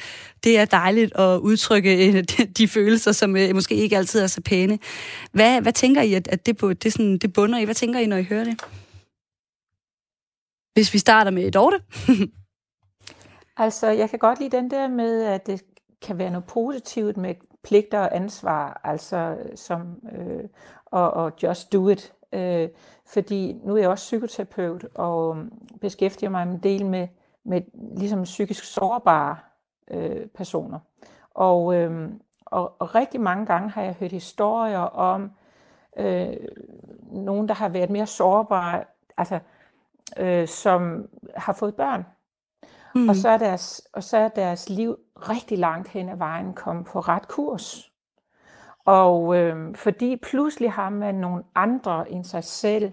[0.44, 2.24] det er dejligt at udtrykke øh,
[2.58, 4.80] de følelser, som øh, måske ikke altid er så pæne.
[5.32, 7.64] Hvad, hvad tænker I, at det, det, sådan, det bunder i?
[7.64, 8.62] Hvad tænker I, når I hører det?
[10.74, 11.80] Hvis vi starter med Dorte.
[13.58, 15.62] altså, jeg kan godt lide den der med, at det
[16.02, 19.82] kan være noget positivt med pligter og ansvar, altså som
[20.18, 20.44] øh,
[20.86, 22.14] og, og just do it.
[22.34, 22.70] Øh,
[23.14, 25.38] fordi nu er jeg også psykoterapeut og
[25.82, 27.08] beskæftiger mig en del med,
[27.44, 27.62] med
[27.98, 29.38] ligesom psykisk sårbare
[29.92, 30.80] øh, personer.
[31.34, 32.10] Og, øh,
[32.46, 35.32] og, og rigtig mange gange har jeg hørt historier om
[35.98, 36.34] øh,
[37.12, 38.84] nogen, der har været mere sårbare,
[39.18, 39.40] altså
[40.18, 42.06] øh, som har fået børn.
[42.96, 43.10] Mm.
[43.10, 46.86] Og, så er deres, og så er deres liv rigtig langt hen ad vejen kommet
[46.86, 47.92] på ret kurs.
[48.86, 52.92] Og øh, fordi pludselig har man nogle andre end sig selv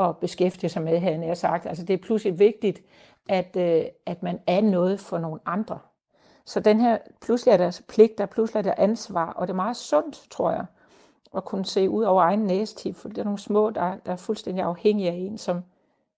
[0.00, 1.66] at beskæftige sig med, havde jeg sagt.
[1.66, 2.82] Altså det er pludselig vigtigt,
[3.28, 5.78] at, øh, at man er noget for nogle andre.
[6.44, 9.76] Så den her, pludselig er der pligter, pludselig er der ansvar, og det er meget
[9.76, 10.64] sundt, tror jeg,
[11.36, 14.16] at kunne se ud over egen næstip, for det er nogle små, der, der er
[14.16, 15.62] fuldstændig afhængige af en, som,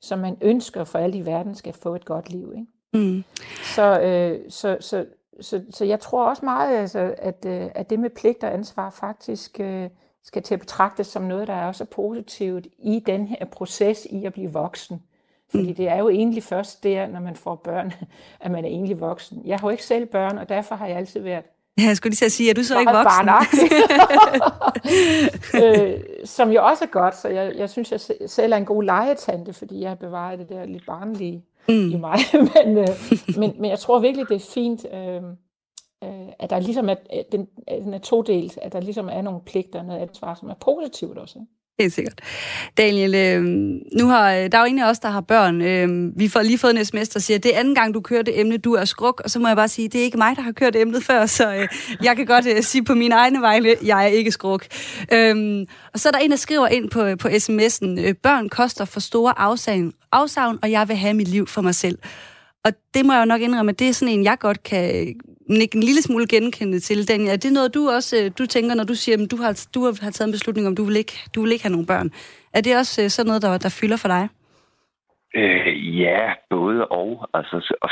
[0.00, 2.52] som man ønsker for alle i verden skal få et godt liv.
[2.56, 3.06] Ikke?
[3.06, 3.24] Mm.
[3.62, 5.06] Så, øh, så, så,
[5.40, 8.90] så, så jeg tror også meget, altså, at, øh, at det med pligt og ansvar
[8.90, 9.90] faktisk øh,
[10.24, 14.24] skal til at betragtes som noget, der er også positivt i den her proces i
[14.24, 15.02] at blive voksen.
[15.50, 15.74] Fordi mm.
[15.74, 17.92] det er jo egentlig først der, når man får børn,
[18.40, 19.42] at man er egentlig voksen.
[19.44, 21.44] Jeg har jo ikke selv børn, og derfor har jeg altid været
[21.78, 23.28] Ja, jeg skulle lige sige, er du så ikke voksen?
[25.64, 28.82] øh, som jo også er godt, så jeg, jeg synes, jeg selv er en god
[28.82, 31.90] legetante, fordi jeg har bevaret det der lidt barnlige mm.
[31.90, 32.18] i mig.
[32.54, 32.88] men, øh,
[33.38, 35.22] men, men jeg tror virkelig, det er fint, øh,
[36.02, 39.22] øh, at der ligesom er, øh, den, øh, den er todelt, at der ligesom er
[39.22, 41.38] nogle pligter og noget ansvar, som er positivt også.
[41.38, 41.52] Ikke?
[41.78, 42.20] Helt sikkert.
[42.78, 43.42] Daniel, øh,
[43.98, 45.62] nu har, øh, der er jo en af os, der har børn.
[45.62, 48.22] Øh, vi får lige fået en sms, der siger, det er anden gang, du kører
[48.22, 49.20] det emne, du er skruk.
[49.24, 51.26] Og så må jeg bare sige, det er ikke mig, der har kørt emnet før,
[51.26, 51.68] så øh,
[52.02, 54.66] jeg kan godt øh, sige på mine egne vegne, jeg er ikke skruk.
[55.12, 58.84] Øh, og så er der en, der skriver ind på, på sms'en, øh, børn koster
[58.84, 61.98] for store afsavn, afsavn, og jeg vil have mit liv for mig selv.
[62.64, 65.14] Og det må jeg jo nok indrømme, at det er sådan en, jeg godt kan
[65.58, 67.08] nikke en lille smule genkendende til.
[67.08, 69.66] Daniel, er det noget, du også øh, du tænker, når du siger, at du har,
[69.74, 72.10] du har taget en beslutning om, du vil ikke, du vil ikke have nogle børn?
[72.52, 74.28] Er det også øh, sådan noget, der, der fylder for dig?
[75.36, 77.28] Øh, ja, både og.
[77.34, 77.90] Altså, og,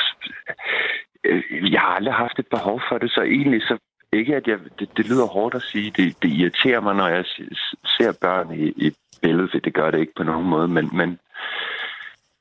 [1.25, 3.79] øh, jeg har aldrig haft et behov for det, så egentlig så
[4.12, 7.25] ikke, at jeg, det, det lyder hårdt at sige, det, det irriterer mig, når jeg
[7.96, 8.92] ser børn i, i
[9.23, 11.18] billedet, for det gør det ikke på nogen måde, men, men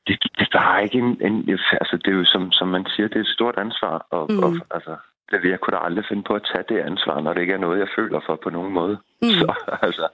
[0.08, 3.08] det, det, der er ikke en, en, altså det er jo som, som man siger,
[3.08, 4.44] det er et stort ansvar, og, mm.
[4.44, 4.96] og altså,
[5.32, 7.80] jeg kunne da aldrig finde på at tage det ansvar, når det ikke er noget,
[7.80, 8.98] jeg føler for på nogen måde.
[9.22, 9.28] Mm.
[9.40, 10.08] Så, altså,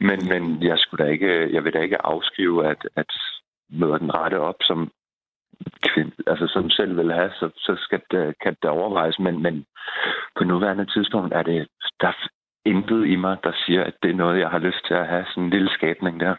[0.00, 3.12] men, men jeg skulle da ikke, jeg vil da ikke afskrive, at, at
[3.70, 4.90] møder den rette op, som
[5.82, 9.18] kvinde, altså som selv vil have, så, så skal det, kan det overvejes.
[9.18, 9.66] Men, men
[10.36, 11.68] på nuværende tidspunkt er det,
[12.00, 12.28] der er
[12.64, 15.24] intet i mig, der siger, at det er noget, jeg har lyst til at have,
[15.28, 16.34] sådan en lille skabning der.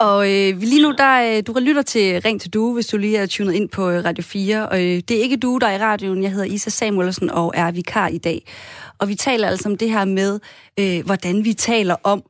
[0.00, 3.16] Og øh, lige nu, der, øh, du lytter til Ring til Due, hvis du lige
[3.18, 4.68] er tunet ind på øh, Radio 4.
[4.68, 6.22] Og øh, det er ikke du, der er i radioen.
[6.22, 8.46] Jeg hedder Isa Samuelsen og er vikar i dag.
[8.98, 10.40] Og vi taler altså om det her med,
[10.80, 12.22] øh, hvordan vi taler om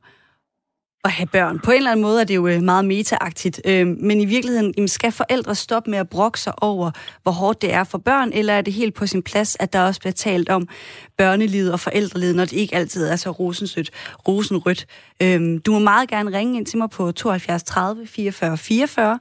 [1.03, 1.59] at have børn.
[1.59, 4.73] På en eller anden måde er det jo øh, meget metaagtigt, øh, men i virkeligheden
[4.77, 6.91] jamen, skal forældre stoppe med at brokke sig over,
[7.23, 9.81] hvor hårdt det er for børn, eller er det helt på sin plads, at der
[9.81, 10.67] også bliver talt om
[11.17, 13.91] børnelivet og forældrelivet, når det ikke altid er så rosensødt,
[14.27, 14.85] rosenrødt.
[15.21, 19.19] Øh, du må meget gerne ringe ind til mig på 72 30 44 44,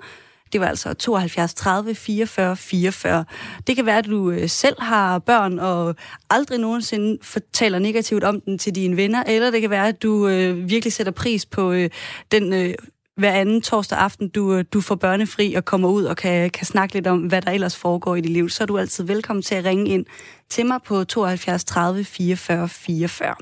[0.53, 3.25] det var altså 72 30 44 44.
[3.67, 5.95] Det kan være, at du øh, selv har børn og
[6.31, 10.29] aldrig nogensinde fortæller negativt om den til dine venner, eller det kan være, at du
[10.29, 11.91] øh, virkelig sætter pris på øh,
[12.33, 12.75] den øh,
[13.21, 16.67] hver anden torsdag aften, du, øh, du får børnefri og kommer ud og kan, kan
[16.67, 19.43] snakke lidt om, hvad der ellers foregår i dit liv, så er du altid velkommen
[19.43, 20.07] til at ringe ind
[20.49, 23.35] til mig på 72 30 44 44.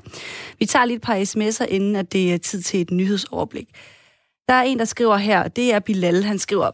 [0.58, 3.68] Vi tager lige et par sms'er, inden at det er tid til et nyhedsoverblik.
[4.48, 6.70] Der er en, der skriver her, det er Bilal, han skriver,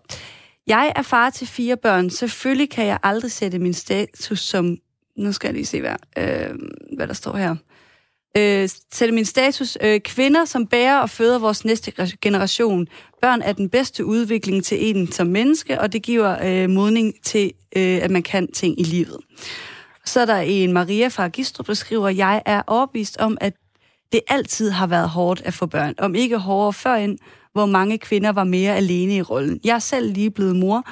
[0.66, 2.10] jeg er far til fire børn.
[2.10, 4.76] Selvfølgelig kan jeg aldrig sætte min status som...
[5.16, 6.54] Nu skal jeg lige se, hvad, øh,
[6.96, 7.56] hvad der står her.
[8.36, 9.78] Øh, sætte min status.
[9.80, 12.86] Øh, kvinder, som bærer og føder vores næste generation.
[13.22, 17.52] Børn er den bedste udvikling til en som menneske, og det giver øh, modning til,
[17.76, 19.18] øh, at man kan ting i livet.
[20.04, 23.54] Så er der en Maria fra Gistrup, der skriver, jeg er overbevist om, at
[24.12, 25.94] det altid har været hårdt at få børn.
[25.98, 27.18] Om ikke hårdere førend,
[27.54, 29.60] hvor mange kvinder var mere alene i rollen.
[29.64, 30.82] Jeg er selv lige blevet mor,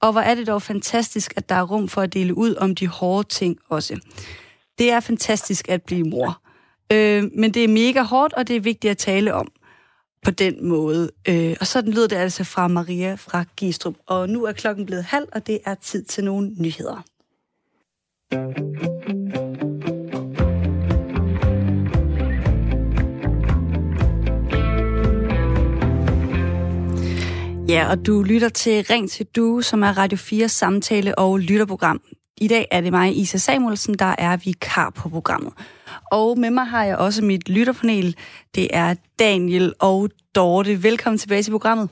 [0.00, 2.74] og hvor er det dog fantastisk, at der er rum for at dele ud om
[2.74, 4.00] de hårde ting også.
[4.78, 6.42] det er fantastisk at blive mor.
[6.92, 9.48] Øh, men det er mega hårdt, og det er vigtigt at tale om
[10.22, 11.10] på den måde.
[11.28, 13.94] Øh, og sådan lyder det altså fra Maria fra Gistrup.
[14.06, 17.02] Og nu er klokken blevet halv, og det er tid til nogle nyheder.
[27.72, 32.00] Ja, og du lytter til Ring til Du, som er Radio 4 samtale- og lytterprogram.
[32.36, 35.52] I dag er det mig, Isa Samuelsen, der er vikar på programmet.
[36.10, 38.16] Og med mig har jeg også mit lytterpanel.
[38.54, 40.82] Det er Daniel og Dorte.
[40.82, 41.88] Velkommen tilbage til programmet.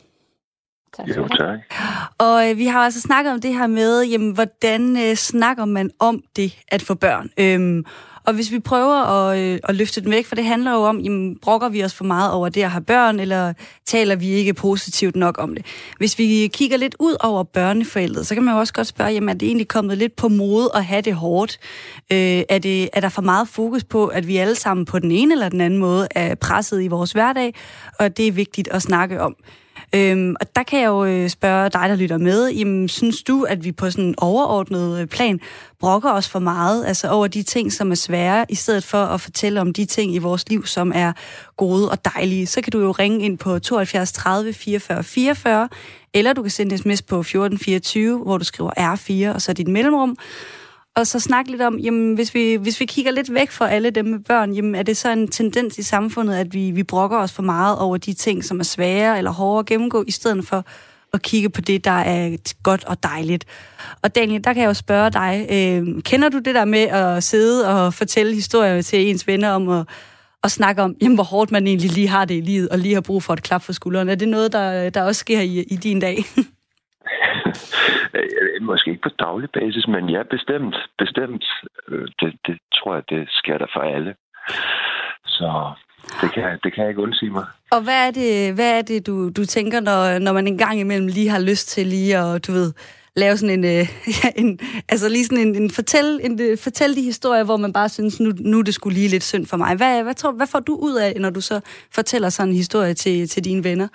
[0.96, 1.09] Tak.
[1.16, 1.59] Jo, tak.
[2.18, 5.90] Og øh, vi har altså snakket om det her med, jamen, hvordan øh, snakker man
[5.98, 7.31] om det at få børn?
[7.38, 7.85] Øhm,
[8.26, 11.00] og hvis vi prøver at, øh, at løfte den væk, for det handler jo om,
[11.00, 13.53] jamen, brokker vi os for meget over det at have børn, eller
[13.87, 15.66] taler vi ikke positivt nok om det?
[15.98, 19.29] Hvis vi kigger lidt ud over børneforældret, så kan man jo også godt spørge, jamen,
[19.29, 21.59] er det egentlig kommet lidt på mode at have det hårdt?
[22.12, 25.12] Øh, er, det, er der for meget fokus på, at vi alle sammen på den
[25.12, 27.55] ene eller den anden måde er presset i vores hverdag,
[27.98, 29.37] og det er vigtigt at snakke om?
[29.94, 33.42] Øhm, og der kan jeg jo øh, spørge dig, der lytter med, jamen, synes du,
[33.42, 35.40] at vi på sådan en overordnet øh, plan
[35.81, 39.20] brokker os for meget, altså over de ting, som er svære, i stedet for at
[39.20, 41.12] fortælle om de ting i vores liv, som er
[41.57, 45.68] gode og dejlige, så kan du jo ringe ind på 72 30 44 44,
[46.14, 49.68] eller du kan sende en sms på 1424, hvor du skriver R4, og så dit
[49.68, 50.18] mellemrum,
[51.00, 53.90] og så snakke lidt om, jamen, hvis vi, hvis vi kigger lidt væk fra alle
[53.90, 57.18] dem med børn, jamen, er det så en tendens i samfundet, at vi, vi brokker
[57.18, 60.46] os for meget over de ting, som er svære eller hårde at gennemgå, i stedet
[60.46, 60.64] for
[61.12, 63.44] at kigge på det, der er godt og dejligt.
[64.02, 67.24] Og Daniel, der kan jeg jo spørge dig, øh, kender du det der med at
[67.24, 69.86] sidde og fortælle historier til ens venner om at,
[70.42, 72.94] og snakke om, jamen, hvor hårdt man egentlig lige har det i livet, og lige
[72.94, 74.08] har brug for et klap for skulderen?
[74.08, 76.24] Er det noget, der, der også sker i, i din dag?
[78.14, 80.77] Øh, måske ikke på daglig basis, men ja, bestemt.
[80.99, 81.44] Bestemt.
[81.88, 84.14] Øh, det, det tror jeg, det sker der for alle.
[85.25, 85.73] Så
[86.20, 87.44] det kan, det kan jeg ikke undsige mig.
[87.70, 90.81] Og hvad er det, hvad er det du, du tænker, når, når man en gang
[90.81, 92.73] imellem lige har lyst til lige at, du ved,
[93.16, 93.88] lave sådan en, øh,
[94.42, 97.88] en altså lige sådan en, en, fortæl, en øh, fortæl de historier, hvor man bare
[97.88, 99.77] synes, nu, nu det skulle lige lidt synd for mig.
[99.77, 101.61] Hvad, hvad, tror, hvad får du ud af, når du så
[101.94, 103.88] fortæller sådan en historie til, til dine venner?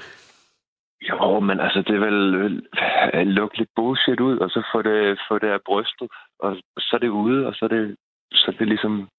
[1.02, 5.20] Jo, men altså, det er vel øh, lukke lidt bullshit ud, og så få det,
[5.28, 6.08] få det af brystet,
[6.40, 7.96] og så er det ude, og så er det,
[8.34, 9.10] så er det ligesom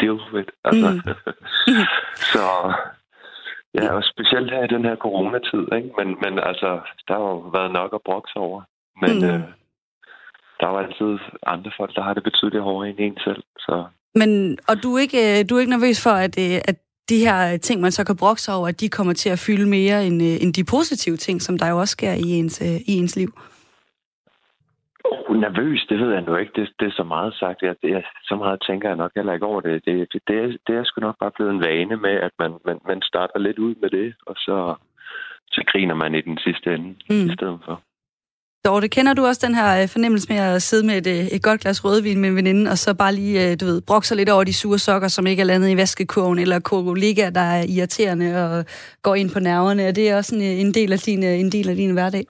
[0.00, 0.48] deal with.
[0.64, 0.88] Altså.
[0.90, 1.00] Mm.
[2.32, 2.46] så
[3.74, 5.90] ja, og specielt her i den her coronatid, ikke?
[5.98, 8.62] Men, men altså, der har jo været nok at brokse over.
[9.02, 9.24] Men mm.
[9.24, 9.40] øh,
[10.58, 13.42] der er jo altid andre folk, der har det betydeligt hårdere end en selv.
[13.58, 13.84] Så.
[14.14, 17.56] Men, og du er ikke, du er ikke nervøs for, at, øh, at de her
[17.56, 20.22] ting, man så kan brokke sig over, at de kommer til at fylde mere end,
[20.22, 23.16] øh, end de positive ting, som der jo også sker i ens, øh, i ens
[23.16, 23.30] liv?
[25.04, 26.52] Oh, nervøs, det ved jeg nu ikke.
[26.56, 27.62] Det, det er så meget sagt.
[27.62, 29.84] Jeg, det, så meget tænker jeg nok heller ikke over det.
[29.84, 32.52] Det, det, det, er, det er sgu nok bare blevet en vane med, at man,
[32.64, 34.74] man, man starter lidt ud med det, og så,
[35.48, 37.26] så griner man i den sidste ende mm.
[37.30, 37.82] i stedet for.
[38.66, 41.42] Dorte, kender du også den her øh, fornemmelse med at sidde med et, øh, et
[41.42, 44.28] godt glas rødvin med en veninde, og så bare lige, øh, du ved, brokse lidt
[44.28, 48.44] over de sure sokker, som ikke er landet i vaskekurven, eller kollegaer, der er irriterende
[48.44, 48.64] og
[49.02, 49.82] går ind på nerverne?
[49.82, 52.26] Er det også en, en, del, af din, en del af din hverdag?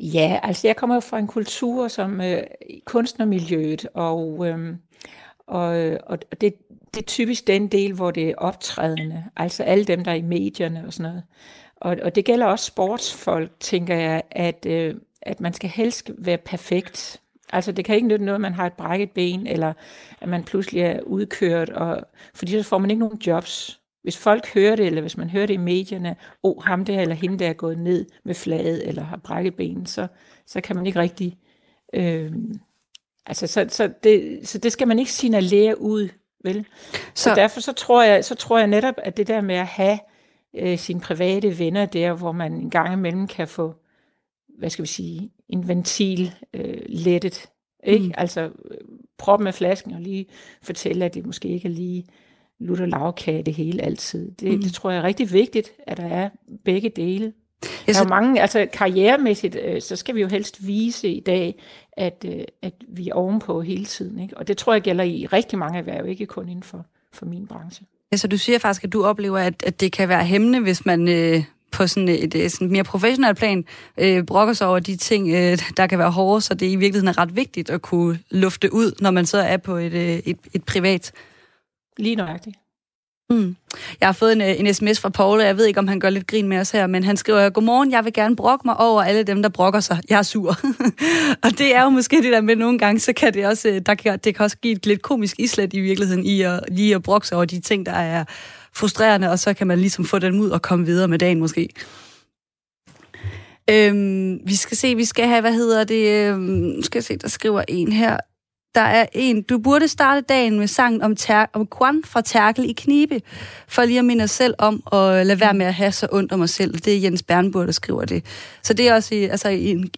[0.00, 2.42] Ja, altså jeg kommer jo fra en kultur som øh,
[2.84, 4.74] kunstnermiljøet, og, øh,
[5.46, 5.66] og,
[6.06, 6.54] og det,
[6.94, 10.22] det er typisk den del, hvor det er optrædende, altså alle dem, der er i
[10.22, 11.22] medierne og sådan noget.
[11.86, 16.38] Og, og det gælder også sportsfolk, tænker jeg, at, øh, at man skal helst være
[16.38, 17.20] perfekt.
[17.52, 19.72] Altså det kan ikke nytte noget, at man har et brækket ben, eller
[20.20, 22.02] at man pludselig er udkørt, og,
[22.34, 23.80] fordi så får man ikke nogen jobs.
[24.02, 27.14] Hvis folk hører det, eller hvis man hører det i medierne, oh, ham der eller
[27.14, 30.06] hende der er gået ned med flaget, eller har brækket ben, så,
[30.46, 31.38] så kan man ikke rigtig...
[31.92, 32.32] Øh,
[33.26, 36.08] altså, så, så, det, så det skal man ikke signalere ud,
[36.44, 36.66] vel?
[36.92, 39.66] Så, så derfor så tror, jeg, så tror jeg netop, at det der med at
[39.66, 39.98] have
[40.56, 43.74] øh, sine private venner der, hvor man en gang imellem kan få,
[44.58, 47.48] hvad skal vi sige, en ventil øh, lettet.
[47.84, 48.04] Ikke?
[48.04, 48.12] Mm.
[48.16, 48.78] Altså øh,
[49.18, 50.26] proppe med flasken og lige
[50.62, 52.06] fortælle, at det måske ikke er lige
[52.58, 54.32] lutter lavkage det hele altid.
[54.32, 54.62] Det, mm.
[54.62, 56.28] det tror jeg er rigtig vigtigt, at der er
[56.64, 57.32] begge dele.
[57.86, 62.24] Der er mange, altså karrieremæssigt, øh, så skal vi jo helst vise i dag, at,
[62.28, 64.18] øh, at vi er ovenpå hele tiden.
[64.18, 64.36] Ikke?
[64.36, 67.46] Og det tror jeg gælder i rigtig mange erhverv, ikke kun inden for, for min
[67.46, 67.86] branche.
[68.12, 70.86] Ja, så du siger faktisk, at du oplever, at, at det kan være hæmmende, hvis
[70.86, 73.64] man øh, på sådan et, et sådan mere professionelt plan
[73.98, 77.08] øh, brokker sig over de ting, øh, der kan være hårde, så det i virkeligheden
[77.08, 80.38] er ret vigtigt at kunne lufte ud, når man så er på et, øh, et,
[80.54, 81.12] et privat.
[81.98, 82.56] Lige nøjagtigt.
[83.30, 83.56] Mm.
[84.00, 86.00] Jeg har fået en, øh, en sms fra Paul, og jeg ved ikke, om han
[86.00, 88.76] gør lidt grin med os her, men han skriver, godmorgen, jeg vil gerne brokke mig
[88.76, 90.00] over alle dem, der brokker sig.
[90.10, 90.48] Jeg er sur.
[91.44, 93.80] og det er jo måske det der med, nogle gange, så kan det også, øh,
[93.86, 96.94] der kan, det kan også give et lidt komisk islet i virkeligheden, i at, lige
[96.94, 98.24] at brokke sig over de ting, der er
[98.74, 101.68] frustrerende, og så kan man ligesom få den ud og komme videre med dagen måske.
[103.70, 107.28] Øhm, vi skal se, vi skal have, hvad hedder det, øhm, skal jeg se, der
[107.28, 108.16] skriver en her.
[108.76, 112.70] Der er en, du burde starte dagen med sangen om, ter- om Kwan fra Terkel
[112.70, 113.20] i Knibe,
[113.68, 116.32] for lige at minde os selv om at lade være med at have så ondt
[116.32, 116.74] om os selv.
[116.74, 118.24] Det er Jens Bernburg, der skriver det.
[118.62, 119.48] Så det er også altså,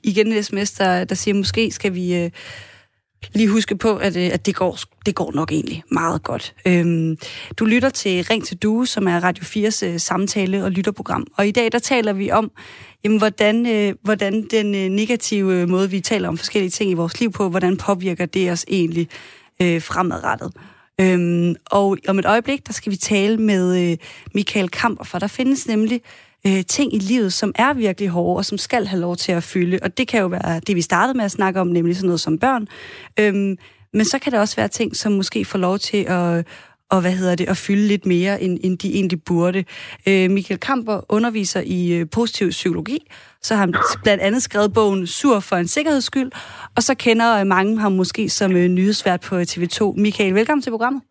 [0.02, 2.30] igen en sms, der, der siger, måske skal vi øh,
[3.32, 6.54] lige huske på, at, øh, at det, går, det går nok egentlig meget godt.
[6.66, 7.16] Øhm,
[7.56, 11.26] du lytter til Ring til Due, som er Radio 4's øh, samtale- og lytterprogram.
[11.36, 12.50] Og i dag, der taler vi om,
[13.04, 16.94] jamen, hvordan, øh, hvordan den øh, negative øh, måde, vi taler om forskellige ting i
[16.94, 19.08] vores liv på, hvordan påvirker det os egentlig
[19.62, 20.52] øh, fremadrettet.
[21.00, 23.96] Øhm, og om et øjeblik, der skal vi tale med øh,
[24.34, 26.00] Michael Kamper, for der findes nemlig
[26.46, 29.42] øh, ting i livet, som er virkelig hårde, og som skal have lov til at
[29.42, 29.78] fylde.
[29.82, 32.20] Og det kan jo være det, vi startede med at snakke om, nemlig sådan noget
[32.20, 32.68] som børn.
[33.20, 33.56] Øhm,
[33.92, 36.46] men så kan der også være ting, som måske får lov til at,
[36.90, 39.64] og hvad hedder det, at fylde lidt mere, end, end de egentlig burde.
[40.07, 42.98] Øh, Michael Kamper underviser i øh, positiv psykologi,
[43.42, 46.31] så har han blandt andet skrevet bogen Sur for en sikkerheds skyld,
[46.77, 49.92] og så kender øh, mange ham måske som øh, nyhedsvært på TV2.
[49.96, 51.03] Michael, velkommen til programmet.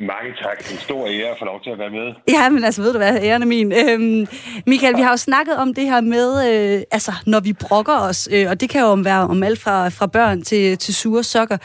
[0.00, 0.58] Mange tak.
[0.58, 2.14] En stor ære at få lov til at være med.
[2.28, 3.72] Ja, men altså, ved du hvad, æren er min.
[3.72, 4.26] Øhm,
[4.66, 8.28] Michael, vi har jo snakket om det her med, øh, altså, når vi brokker os,
[8.34, 11.58] øh, og det kan jo være om alt fra, fra børn til, til sure sokker.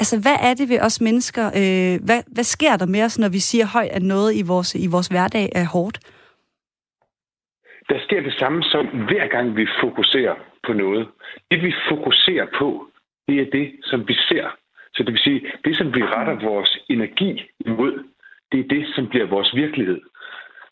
[0.00, 1.46] Altså, hvad er det ved os mennesker?
[1.46, 4.74] Øh, hvad, hvad sker der med os, når vi siger højt, at noget i vores,
[4.74, 5.98] i vores hverdag er hårdt?
[7.88, 10.34] Der sker det samme som hver gang vi fokuserer
[10.66, 11.08] på noget.
[11.50, 12.86] Det vi fokuserer på,
[13.28, 14.46] det er det, som vi ser
[14.94, 18.04] så det vil sige, det som vi retter vores energi imod,
[18.52, 20.00] det er det, som bliver vores virkelighed.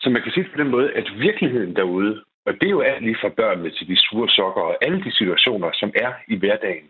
[0.01, 3.05] Så man kan sige på den måde, at virkeligheden derude, og det er jo alt
[3.05, 6.87] lige fra børnene til de sure sokker og alle de situationer, som er i hverdagen.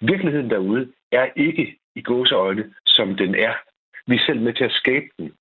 [0.00, 3.54] Virkeligheden derude er ikke i gåseøjne, som den er.
[4.06, 5.32] Vi er selv med til at skabe den.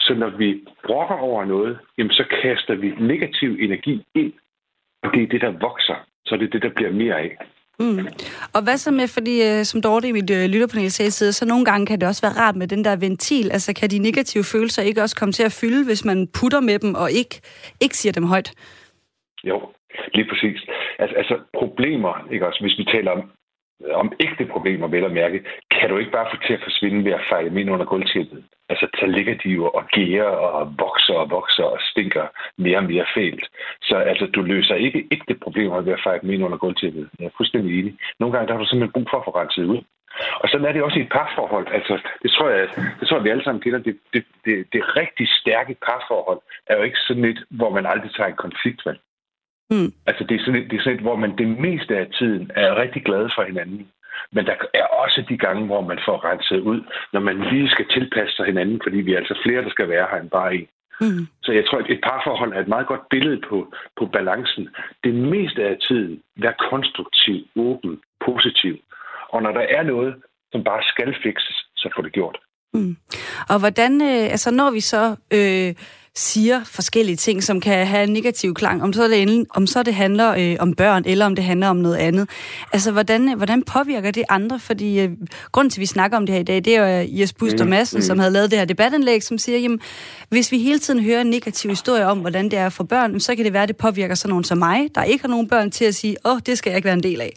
[0.00, 4.32] Så når vi brokker over noget, jamen så kaster vi negativ energi ind,
[5.02, 6.06] og det er det, der vokser.
[6.26, 7.36] Så det er det, der bliver mere af.
[7.80, 7.98] Mm.
[8.54, 11.64] Og hvad så med, fordi øh, som Dorte i mit uh, lytterpanel sagde, så nogle
[11.64, 13.46] gange kan det også være rart med den der ventil.
[13.56, 16.78] Altså kan de negative følelser ikke også komme til at fylde, hvis man putter med
[16.78, 17.34] dem og ikke,
[17.80, 18.50] ikke siger dem højt?
[19.44, 19.56] Jo,
[20.14, 20.60] lige præcis.
[20.98, 23.22] Altså, altså problemer, ikke også, hvis vi taler om
[24.02, 27.12] om ægte problemer, vel at mærke, kan du ikke bare få til at forsvinde ved
[27.12, 28.44] at fejle dem ind under gulvtæppet.
[28.70, 32.84] Altså, så ligger de jo og gærer og vokser og vokser og stinker mere og
[32.84, 33.44] mere fælt.
[33.82, 37.08] Så altså, du løser ikke ægte problemer ved at fejle dem ind under gulvtæppet.
[37.18, 37.94] Jeg er fuldstændig enig.
[38.20, 39.80] Nogle gange der har du simpelthen brug for at få renset ud.
[40.42, 41.66] Og sådan er det også i et parforhold.
[41.78, 42.68] Altså, det tror jeg,
[43.00, 43.78] det tror jeg vi alle sammen kender.
[43.78, 48.10] Det, det, det, det rigtig stærke parforhold er jo ikke sådan et, hvor man aldrig
[48.14, 48.98] tager en konflikt, vel?
[49.70, 49.90] Mm.
[50.06, 52.50] Altså det er, sådan et, det er sådan et, hvor man det meste af tiden
[52.54, 53.88] er rigtig glad for hinanden.
[54.32, 56.80] Men der er også de gange, hvor man får renset ud,
[57.12, 60.06] når man lige skal tilpasse sig hinanden, fordi vi er altså flere, der skal være
[60.10, 60.68] her end bare en.
[61.00, 61.26] Mm.
[61.42, 64.68] Så jeg tror, at et parforhold er et meget godt billede på, på balancen.
[65.04, 68.74] Det meste af tiden, vær konstruktiv, åben, positiv.
[69.28, 70.14] Og når der er noget,
[70.52, 72.38] som bare skal fikses, så får det gjort.
[72.74, 72.96] Mm.
[73.48, 75.04] Og hvordan, øh, altså når vi så
[75.38, 75.74] øh,
[76.14, 79.94] siger forskellige ting, som kan have en negativ klang, om så det, om så det
[79.94, 82.28] handler øh, om børn, eller om det handler om noget andet.
[82.72, 84.58] Altså, hvordan, hvordan påvirker det andre?
[84.58, 85.10] Fordi øh,
[85.52, 87.64] grunden til, at vi snakker om det her i dag, det er jo Jes Buster
[87.64, 88.02] mm, Madsen, mm.
[88.02, 89.80] som havde lavet det her debatindlæg, som siger, jamen,
[90.28, 93.36] hvis vi hele tiden hører en negativ historie om, hvordan det er for børn, så
[93.36, 95.70] kan det være, at det påvirker sådan nogen som mig, der ikke har nogen børn
[95.70, 97.32] til at sige, åh, oh, det skal jeg ikke være en del af.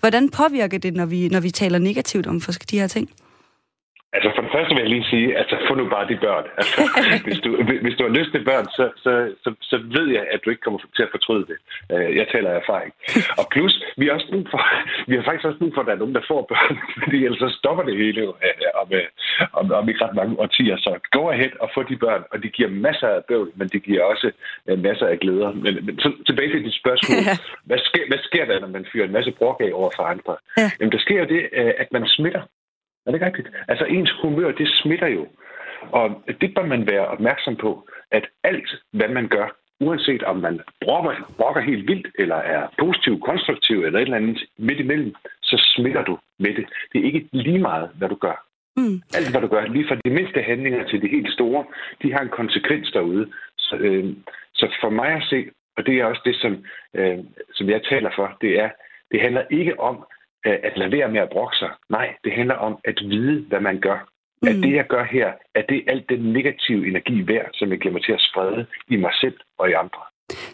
[0.00, 3.10] Hvordan påvirker det, når vi, når vi taler negativt om de her ting?
[4.16, 6.46] Altså for det første vil jeg lige sige, altså få nu bare de børn.
[6.60, 6.76] Altså,
[7.26, 7.50] hvis, du,
[7.84, 9.12] hvis du har lyst til børn, så, så,
[9.44, 11.58] så, så ved jeg, at du ikke kommer til at fortryde det.
[11.92, 12.92] Øh, jeg taler af erfaring.
[13.40, 14.60] Og plus, vi har, også brug for,
[15.10, 17.40] vi har faktisk også brug for, at der er nogen, der får børn, fordi ellers
[17.44, 19.08] så stopper det hele jo øh, om, øh,
[19.58, 20.76] om, om ikke ret mange årtier.
[20.76, 23.78] Så go ahead og få de børn, og de giver masser af bøvl, men de
[23.86, 24.28] giver også
[24.88, 25.50] masser af glæder.
[25.64, 27.18] Men, men så, tilbage til dit spørgsmål.
[27.68, 30.36] Hvad sker, hvad sker der, når man fyrer en masse brok af over for andre?
[30.80, 31.42] Jamen, der sker jo det,
[31.82, 32.42] at man smitter.
[33.08, 33.48] Er det rigtigt?
[33.68, 35.26] Altså ens humør, det smitter jo.
[35.92, 40.60] Og det bør man være opmærksom på, at alt, hvad man gør, uanset om man
[40.80, 45.56] brokker, brokker helt vildt, eller er positiv, konstruktiv, eller et eller andet midt imellem, så
[45.76, 46.66] smitter du med det.
[46.92, 48.46] Det er ikke lige meget, hvad du gør.
[48.76, 49.02] Mm.
[49.16, 51.64] Alt, hvad du gør, lige fra de mindste handlinger til de helt store,
[52.02, 53.32] de har en konsekvens derude.
[53.58, 54.16] Så, øh,
[54.54, 57.18] så for mig at se, og det er også det, som, øh,
[57.52, 58.70] som jeg taler for, det er,
[59.10, 60.06] det handler ikke om,
[60.62, 61.70] at lade være med at brokke sig.
[61.90, 63.98] Nej, det handler om at vide, hvad man gør.
[64.42, 64.48] Mm.
[64.48, 68.00] At det, jeg gør her, er det alt den negative energi værd, som jeg glemmer
[68.00, 70.02] til at sprede i mig selv og i andre.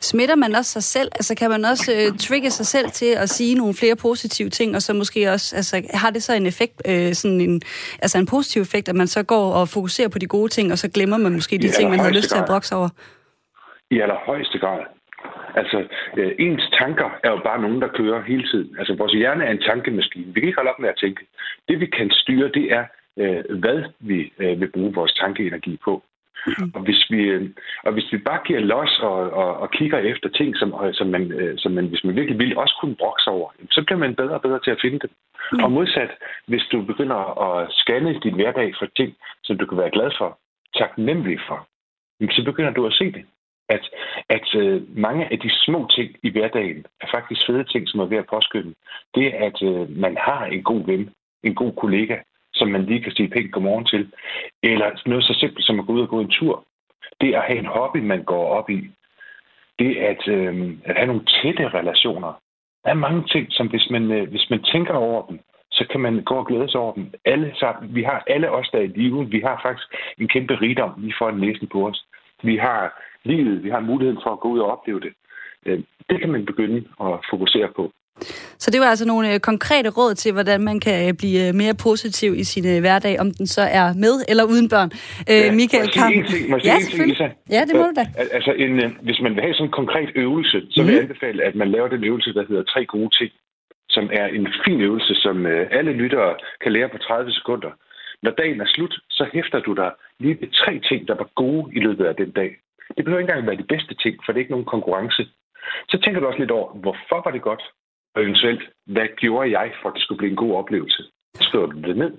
[0.00, 1.08] Smitter man også sig selv?
[1.14, 4.76] Altså kan man også øh, trigge sig selv til at sige nogle flere positive ting,
[4.76, 7.62] og så måske også, altså har det så en effekt, øh, sådan en,
[8.02, 10.78] altså en positiv effekt, at man så går og fokuserer på de gode ting, og
[10.78, 12.88] så glemmer man måske de ting, man havde lyst til at brokse over?
[13.90, 14.93] I allerhøjeste grad.
[15.54, 15.84] Altså,
[16.16, 18.76] øh, ens tanker er jo bare nogen, der kører hele tiden.
[18.78, 20.34] Altså, vores hjerne er en tankemaskine.
[20.34, 21.26] Vi kan ikke holde op med at tænke.
[21.68, 22.84] Det, vi kan styre, det er,
[23.18, 26.02] øh, hvad vi øh, vil bruge vores tankeenergi på.
[26.74, 27.50] Og hvis vi, øh,
[27.82, 31.06] og hvis vi bare giver los og, og, og kigger efter ting, som, øh, som,
[31.06, 34.14] man, øh, som man, hvis man virkelig vil, også kunne brokse over, så bliver man
[34.14, 35.10] bedre og bedre til at finde dem.
[35.52, 35.64] Mm.
[35.64, 36.10] Og modsat,
[36.46, 39.14] hvis du begynder at scanne din hverdag for ting,
[39.44, 40.38] som du kan være glad for,
[40.78, 41.68] taknemmelig for,
[42.30, 43.24] så begynder du at se det.
[43.68, 43.90] At,
[44.28, 48.04] at øh, mange af de små ting i hverdagen er faktisk fede ting, som er
[48.04, 48.74] ved at påskynde.
[49.14, 51.10] Det, at øh, man har en god ven,
[51.42, 52.16] en god kollega,
[52.54, 54.12] som man lige kan sige pænt godmorgen til.
[54.62, 56.64] Eller noget så simpelt som at gå ud og gå en tur.
[57.20, 58.90] Det at have en hobby, man går op i.
[59.78, 62.32] Det at, øh, at have nogle tætte relationer.
[62.84, 65.40] Der er mange ting, som hvis man, øh, hvis man tænker over dem,
[65.70, 67.12] så kan man gå og glæde sig over dem.
[67.24, 69.30] Alle sammen, vi har alle os, der er i live.
[69.30, 69.88] Vi har faktisk
[70.18, 72.06] en kæmpe rigdom lige foran næsen på os.
[72.42, 72.82] Vi har
[73.24, 75.12] livet, vi har muligheden for at gå ud og opleve det.
[75.66, 75.78] Øh,
[76.10, 77.92] det kan man begynde at fokusere på.
[78.58, 81.74] Så det var altså nogle øh, konkrete råd til, hvordan man kan øh, blive mere
[81.86, 84.90] positiv i sin hverdag, om den så er med eller uden børn.
[85.28, 86.14] Ja, Michael Kamp.
[86.64, 87.34] Ja, selvfølgelig.
[87.50, 88.04] Ja, det må du da.
[88.36, 88.72] Altså, en,
[89.02, 91.10] hvis man vil have sådan en konkret øvelse, så vil jeg mhm.
[91.10, 93.30] anbefale, at man laver den øvelse, der hedder tre gode ting,
[93.90, 95.46] som er en fin øvelse, som
[95.78, 97.70] alle lyttere kan lære på 30 sekunder.
[98.22, 101.64] Når dagen er slut, så hæfter du dig lige ved tre ting, der var gode
[101.76, 102.50] i løbet af den dag.
[102.96, 105.22] Det behøver ikke engang være de bedste ting, for det er ikke nogen konkurrence.
[105.88, 107.62] Så tænker du også lidt over, hvorfor var det godt?
[108.14, 111.02] Og eventuelt, hvad gjorde jeg for, at det skulle blive en god oplevelse?
[111.34, 112.12] Så skriver du det ned.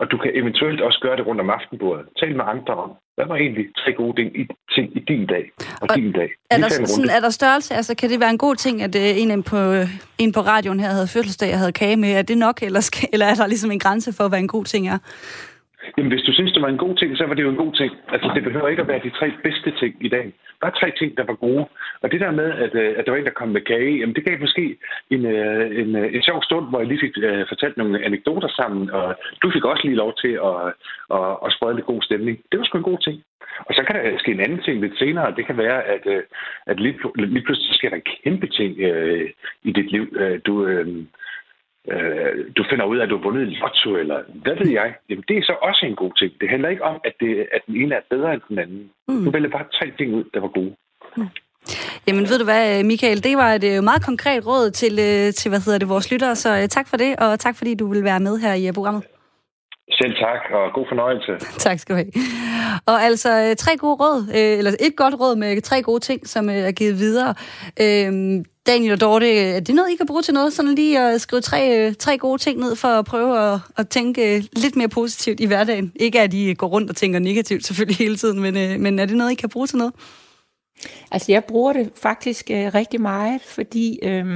[0.00, 2.06] Og du kan eventuelt også gøre det rundt om aftenbordet.
[2.20, 4.42] Tal med andre om, hvad var egentlig tre gode ting i,
[4.74, 5.44] ting i din dag
[5.80, 6.28] og, og din dag?
[6.50, 7.74] Er der, sådan, er der størrelse?
[7.74, 9.56] Altså, kan det være en god ting, at uh, en, på,
[10.18, 12.10] en på radioen her havde fødselsdag og havde kage med?
[12.12, 14.64] Er det nok, eller, skal, eller er der ligesom en grænse for, hvad en god
[14.64, 14.98] ting er?
[15.96, 17.72] Jamen, hvis du synes, det var en god ting, så var det jo en god
[17.72, 17.92] ting.
[18.08, 20.32] Altså, det behøver ikke at være de tre bedste ting i dag.
[20.60, 21.64] Bare tre ting, der var gode.
[22.02, 24.14] Og det der med, at, øh, at der var en, der kom med kage, jamen,
[24.14, 24.76] det gav måske
[25.10, 28.48] en, øh, en, øh, en sjov stund, hvor jeg lige fik uh, fortalt nogle anekdoter
[28.48, 30.56] sammen, og du fik også lige lov til at,
[31.18, 32.38] at, at sprede lidt god stemning.
[32.52, 33.22] Det var sgu en god ting.
[33.66, 35.34] Og så kan der ske en anden ting lidt senere.
[35.36, 36.04] Det kan være, at,
[36.66, 39.24] at lige, lige pludselig sker der en kæmpe ting uh,
[39.62, 40.04] i dit liv.
[40.20, 40.86] Uh, du, uh,
[41.92, 44.88] øh, du finder ud af, at du har vundet i lotto, eller hvad ved jeg,
[45.08, 46.32] jamen det er så også en god ting.
[46.40, 48.90] Det handler ikke om, at, det, at den ene er bedre end den anden.
[49.08, 49.24] Mm.
[49.24, 50.74] Du vælger bare tre ting ud, der var gode.
[51.16, 51.28] Mm.
[52.06, 55.48] Jamen ved du hvad, Michael, det var et øh, meget konkret råd til, øh, til
[55.48, 58.04] hvad hedder det, vores lyttere, så øh, tak for det, og tak fordi du vil
[58.04, 59.04] være med her i programmet.
[59.90, 61.32] Selv tak, og god fornøjelse.
[61.66, 62.12] tak skal du have.
[62.86, 64.28] Og altså tre gode råd,
[64.58, 67.34] eller et godt råd med tre gode ting, som er givet videre.
[68.68, 70.52] Daniel og Dorte, er det noget, I kan bruge til noget?
[70.52, 73.88] Sådan lige at skrive tre, øh, tre gode ting ned for at prøve at, at
[73.88, 75.92] tænke øh, lidt mere positivt i hverdagen.
[75.96, 79.06] Ikke at I går rundt og tænker negativt selvfølgelig hele tiden, men, øh, men er
[79.06, 79.94] det noget, I kan bruge til noget?
[81.10, 84.26] Altså jeg bruger det faktisk øh, rigtig meget, fordi øh,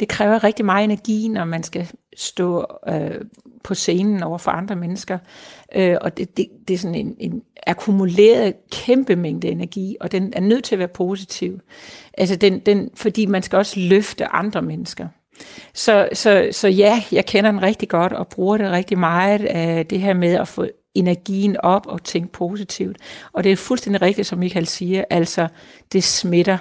[0.00, 3.20] det kræver rigtig meget energi, når man skal stå øh,
[3.64, 5.18] på scenen over for andre mennesker.
[5.74, 10.32] Øh, og det, det, det er sådan en, en akkumuleret kæmpe mængde energi, og den
[10.36, 11.60] er nødt til at være positiv.
[12.18, 15.08] Altså den, den, fordi man skal også løfte andre mennesker.
[15.74, 19.86] Så, så, så ja, jeg kender den rigtig godt og bruger det rigtig meget af
[19.86, 22.96] det her med at få energien op og tænke positivt.
[23.32, 25.48] Og det er fuldstændig rigtigt, som Michael siger, altså
[25.92, 26.58] det smitter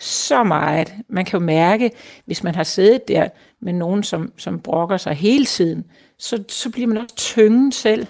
[0.00, 0.94] så meget.
[1.08, 1.90] Man kan jo mærke,
[2.24, 3.28] hvis man har siddet der
[3.60, 5.84] med nogen, som, som brokker sig hele tiden,
[6.18, 8.06] så, så bliver man også tynget selv.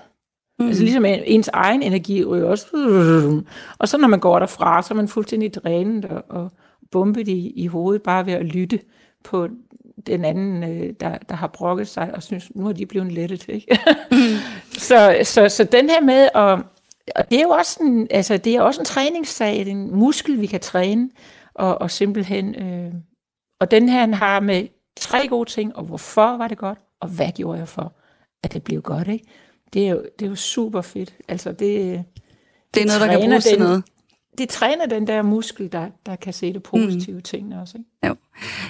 [0.58, 0.66] Mm.
[0.66, 2.66] Altså ligesom ens egen energi ryger også.
[3.78, 6.52] Og så når man går derfra, så er man fuldstændig drænet og, og
[6.90, 8.80] bumpet i, i hovedet, bare ved at lytte
[9.24, 9.48] på
[10.06, 13.48] den anden, øh, der, der har brokket sig, og synes, nu er de blevet lettet.
[13.48, 13.78] Ikke?
[14.10, 14.16] Mm.
[14.88, 16.58] så, så, så den her med at
[17.14, 19.96] og det er jo også en, altså, det er også en træningssag, det er en
[19.96, 21.10] muskel, vi kan træne,
[21.56, 22.92] og, og simpelthen, øh,
[23.60, 27.08] og den her han har med tre gode ting, og hvorfor var det godt, og
[27.08, 27.92] hvad gjorde jeg for,
[28.42, 29.24] at det blev godt, ikke?
[29.72, 31.14] Det er jo, det er jo super fedt.
[31.28, 32.04] Altså, det, det,
[32.74, 33.84] det er noget, der kan bruges til noget.
[34.38, 37.22] Det træner den der muskel, der, der kan se det positive mm.
[37.22, 37.78] ting også.
[37.78, 37.90] Ikke?
[38.06, 38.16] Jo.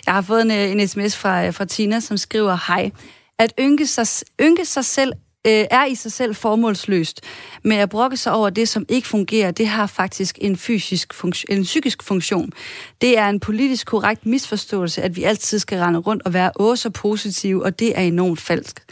[0.06, 2.90] Jeg har fået en, en sms fra, fra Tina, som skriver, hej,
[3.38, 5.12] at ynke sig, ynke sig selv
[5.46, 7.20] øh, er i sig selv formålsløst.
[7.62, 11.56] Men at brokke sig over det, som ikke fungerer, det har faktisk en, fysisk funktion,
[11.56, 12.52] en psykisk funktion.
[13.00, 16.90] Det er en politisk korrekt misforståelse, at vi altid skal rende rundt og være også
[16.90, 18.82] positive, og det er enormt falsk.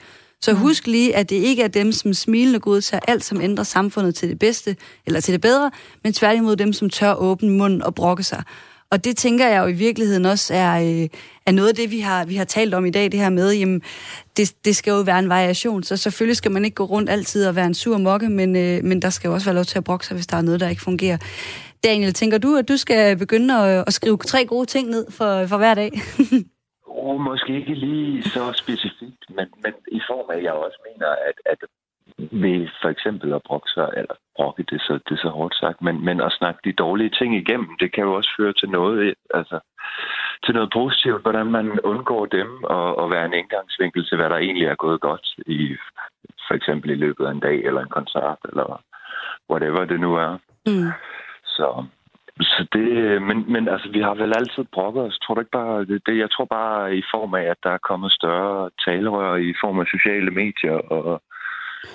[0.41, 0.59] Så mm.
[0.59, 4.29] husk lige, at det ikke er dem, som smilende godtager alt, som ændrer samfundet til
[4.29, 4.77] det bedste,
[5.07, 5.71] eller til det bedre,
[6.03, 8.43] men tværtimod dem, som tør åbne munden og brokke sig.
[8.95, 11.09] Og det tænker jeg jo i virkeligheden også er, øh,
[11.47, 13.53] er noget af det, vi har, vi har talt om i dag, det her med,
[13.53, 13.81] jamen,
[14.37, 17.47] det, det skal jo være en variation, så selvfølgelig skal man ikke gå rundt altid
[17.47, 19.79] og være en sur mokke, men, øh, men der skal jo også være lov til
[19.79, 21.19] at brokke sig, hvis der er noget, der ikke fungerer.
[21.85, 25.47] Daniel, tænker du, at du skal begynde at, at skrive tre gode ting ned for,
[25.47, 25.91] for hver dag?
[26.99, 31.09] oh, måske ikke lige så specifikt, men, men i form af, at jeg også mener,
[31.29, 31.59] at, at
[32.19, 36.05] ved for eksempel at brokke sig, eller brokke det så, det så hårdt sagt, men,
[36.05, 39.61] men at snakke de dårlige ting igennem, det kan jo også føre til noget, altså
[40.45, 44.37] til noget positivt, hvordan man undgår dem, og, og være en indgangsvinkel til, hvad der
[44.37, 45.77] egentlig er gået godt i
[46.49, 48.83] for eksempel i løbet af en dag, eller en koncert, eller
[49.51, 50.39] whatever det nu er.
[50.67, 50.91] Mm.
[51.45, 51.85] Så,
[52.41, 55.19] så det, men, men altså, vi har vel altid brokket os.
[55.19, 57.87] Tror du ikke bare, det, det, jeg tror bare i form af, at der er
[57.89, 61.23] kommet større talerør i form af sociale medier og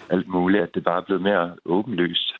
[0.09, 2.33] alt muligt, at det bare er blevet mere åbenlyst.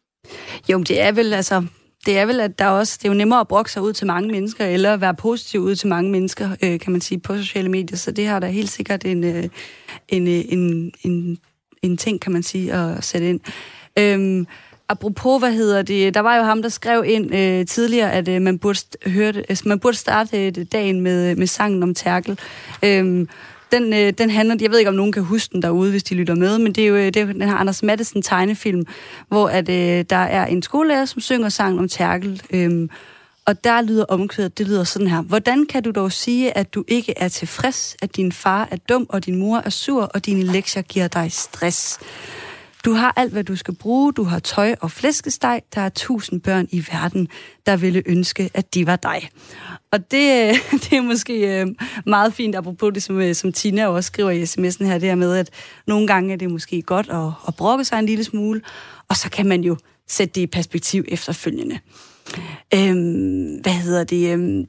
[0.69, 1.63] Jo, det er vel altså,
[2.05, 4.07] det er vel, at der også, det er jo nemmere at brokke sig ud til
[4.07, 7.69] mange mennesker, eller være positiv ud til mange mennesker, øh, kan man sige, på sociale
[7.69, 7.97] medier.
[7.97, 9.43] Så det har der helt sikkert en, øh,
[10.09, 11.37] en, øh, en, en,
[11.81, 13.39] en ting, kan man sige, at sætte ind.
[13.99, 14.47] Øhm,
[14.89, 18.41] apropos, hvad hedder det, der var jo ham, der skrev ind øh, tidligere, at øh,
[18.41, 22.39] man, burde høre altså, man burde starte øh, dagen med, øh, med sangen om Terkel.
[22.83, 23.29] Øhm,
[23.71, 26.15] den, øh, den handler, jeg ved ikke, om nogen kan huske den derude, hvis de
[26.15, 28.85] lytter med, men det er jo, øh, det er den her Anders Mattesen tegnefilm,
[29.27, 32.41] hvor at, øh, der er en skolelærer, som synger sangen om Terkel.
[32.51, 32.89] Øh,
[33.45, 35.21] og der lyder omkvædet, det lyder sådan her.
[35.21, 39.05] Hvordan kan du dog sige, at du ikke er tilfreds, at din far er dum,
[39.09, 41.99] og din mor er sur, og dine lektier giver dig stress?
[42.85, 44.13] Du har alt, hvad du skal bruge.
[44.13, 45.61] Du har tøj og flæskesteg.
[45.75, 47.27] Der er tusind børn i verden,
[47.65, 49.29] der ville ønske, at de var dig.
[49.91, 51.67] Og det, det er måske øh,
[52.05, 55.15] meget fint, apropos det, som, øh, som Tina også skriver i sms'en her, det her
[55.15, 55.49] med, at
[55.87, 58.61] nogle gange er det måske godt at, at brokke sig en lille smule,
[59.07, 59.77] og så kan man jo
[60.07, 61.79] sætte det i perspektiv efterfølgende.
[62.73, 64.33] Øhm, hvad hedder det?
[64.33, 64.65] Øhm,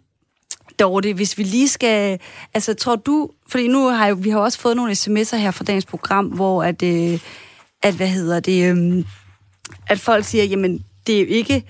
[0.78, 2.18] Dorte, hvis vi lige skal...
[2.54, 3.30] Altså, tror du...
[3.48, 6.64] Fordi nu har jo, vi har også fået nogle sms'er her fra dagens program, hvor
[6.64, 6.82] at...
[6.82, 7.20] Øh,
[7.82, 9.04] at hvad hedder det, øhm,
[9.86, 11.64] at folk siger, jamen, det er jo ikke,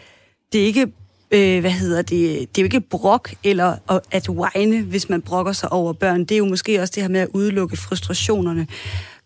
[0.52, 0.86] det er ikke
[1.30, 3.76] øh, hvad hedder det, det er jo ikke brok eller
[4.10, 6.20] at whine, hvis man brokker sig over børn.
[6.20, 8.66] Det er jo måske også det her med at udelukke frustrationerne.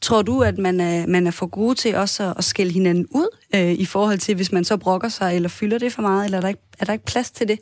[0.00, 3.06] Tror du, at man er, man er for god til også at, at skælde hinanden
[3.10, 6.24] ud øh, i forhold til, hvis man så brokker sig, eller fylder det for meget,
[6.24, 7.58] eller er der ikke, er der ikke plads til det?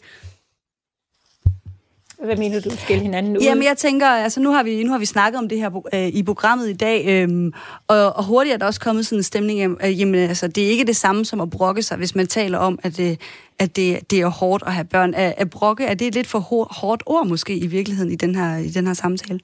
[2.24, 3.42] Hvad mener du, skal hinanden ud?
[3.42, 6.08] Jamen, jeg tænker, altså nu har vi, nu har vi snakket om det her øh,
[6.08, 7.52] i programmet i dag, øh,
[7.88, 10.68] og, og hurtigt er der også kommet sådan en stemning øh, jamen altså, det er
[10.68, 13.16] ikke det samme som at brokke sig, hvis man taler om, at, øh,
[13.58, 15.14] at det, det er hårdt at have børn.
[15.14, 16.38] At, at brokke, er det et lidt for
[16.70, 19.40] hårdt ord måske i virkeligheden i den her, i den her samtale?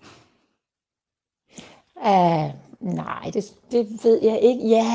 [1.96, 2.50] Uh,
[2.80, 4.68] nej, det, det ved jeg ikke.
[4.68, 4.86] Ja,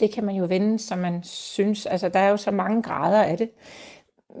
[0.00, 1.86] det kan man jo vende, som man synes.
[1.86, 3.48] Altså, der er jo så mange grader af det.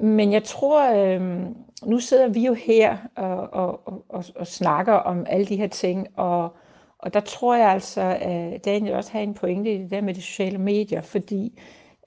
[0.02, 1.46] Men jeg tror, øh,
[1.84, 6.08] nu sidder vi jo her og, og, og, og snakker om alle de her ting,
[6.16, 6.56] og,
[6.98, 10.14] og der tror jeg altså, at Daniel også har en pointe i det der med
[10.14, 11.60] de sociale medier, fordi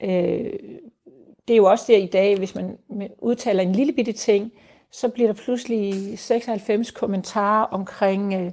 [0.03, 0.53] øh,
[1.47, 2.77] det er jo også der i dag, hvis man
[3.19, 4.51] udtaler en lille bitte ting,
[4.91, 8.51] så bliver der pludselig 96 kommentarer omkring, øh,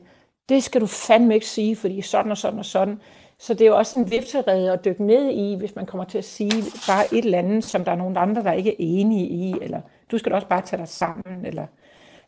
[0.48, 3.00] det skal du fandme ikke sige, fordi sådan og sådan og sådan.
[3.38, 6.18] Så det er jo også en vipserede at dykke ned i, hvis man kommer til
[6.18, 9.26] at sige bare et eller andet, som der er nogen andre, der ikke er enige
[9.26, 9.80] i, eller
[10.10, 11.46] du skal da også bare tage dig sammen.
[11.46, 11.66] Eller...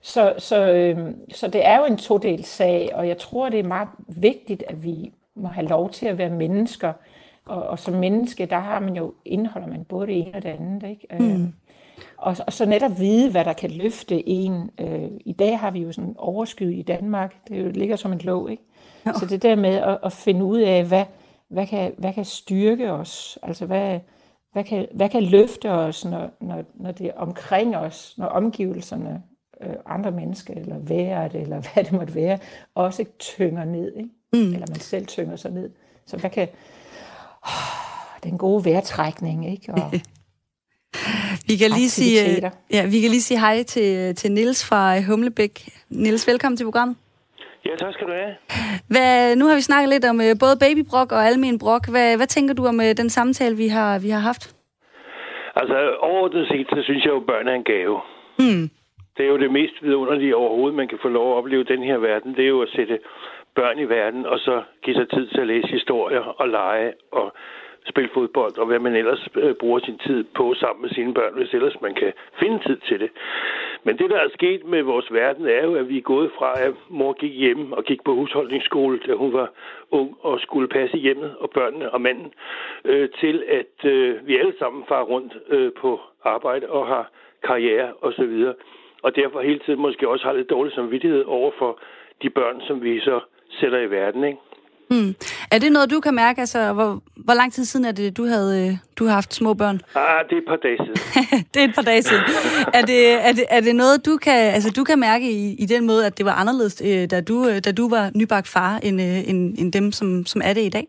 [0.00, 3.64] Så, så, øh, så det er jo en todelt sag, og jeg tror, det er
[3.64, 6.92] meget vigtigt, at vi må have lov til at være mennesker.
[7.46, 10.48] Og, og som menneske, der har man jo, indeholder man både det ene og det
[10.48, 10.90] andet.
[10.90, 11.06] Ikke?
[11.10, 11.52] Mm.
[12.18, 14.70] Og, og så netop vide, hvad der kan løfte en.
[14.80, 17.34] Øh, I dag har vi jo sådan overskud i Danmark.
[17.48, 18.62] Det jo, ligger som en låg, ikke?
[19.06, 19.12] Ja.
[19.12, 21.04] Så det der med at, at finde ud af, hvad,
[21.48, 23.38] hvad, kan, hvad kan styrke os?
[23.42, 24.00] Altså, hvad,
[24.52, 29.22] hvad kan, hvad kan løfte os, når, når, når det er omkring os, når omgivelserne,
[29.60, 32.38] øh, andre mennesker, eller vejret, eller hvad det måtte være,
[32.74, 34.10] også tynger ned, ikke?
[34.32, 34.52] Mm.
[34.52, 35.70] eller man selv tynger sig ned.
[36.06, 36.48] Så hvad kan...
[37.42, 39.74] Oh, den gode vejrtrækning, ikke?
[39.74, 39.92] Og
[41.48, 45.54] vi kan lige sige, ja, vi kan lige sige hej til, til Nils fra Humlebæk.
[45.90, 46.96] Nils, velkommen til programmet.
[47.66, 48.34] Ja, tak skal du have.
[48.88, 51.88] Hvad, nu har vi snakket lidt om både babybrok og almen brok.
[51.88, 54.44] Hvad, hvad tænker du om den samtale, vi har, vi har haft?
[55.56, 58.00] Altså, overordnet set, så synes jeg jo, at børn er en gave.
[58.38, 58.64] Mm.
[59.16, 61.98] Det er jo det mest vidunderlige overhovedet, man kan få lov at opleve den her
[61.98, 62.34] verden.
[62.36, 62.98] Det er jo at sætte
[63.54, 67.26] børn i verden, og så give sig tid til at læse historier og lege og
[67.88, 71.34] spille fodbold, og hvad man ellers øh, bruger sin tid på sammen med sine børn,
[71.34, 73.10] hvis ellers man kan finde tid til det.
[73.84, 76.60] Men det, der er sket med vores verden, er jo, at vi er gået fra,
[76.60, 79.48] at mor gik hjemme og gik på husholdningsskole, da hun var
[79.90, 82.32] ung og skulle passe hjemmet og børnene og manden,
[82.84, 87.10] øh, til at øh, vi alle sammen far rundt øh, på arbejde og har
[87.42, 88.44] karriere osv.
[88.46, 88.54] Og,
[89.02, 91.78] og derfor hele tiden måske også har lidt dårlig samvittighed over for
[92.22, 94.24] de børn, som vi så sætter i verden.
[94.24, 94.38] Ikke?
[94.90, 95.14] Hmm.
[95.50, 96.40] Er det noget, du kan mærke?
[96.40, 99.54] Altså, hvor, hvor lang tid siden er det, du, havde, øh, du har haft små
[99.54, 99.80] børn?
[99.94, 100.96] Ah, det er et par dage siden.
[101.54, 102.22] det er et par dage siden.
[102.74, 105.66] er, det, er, det, er det noget, du kan, altså, du kan mærke i, i
[105.66, 108.80] den måde, at det var anderledes, øh, da du, øh, da du var nybagt far,
[108.82, 110.86] end, end, end dem, som, som er det i dag?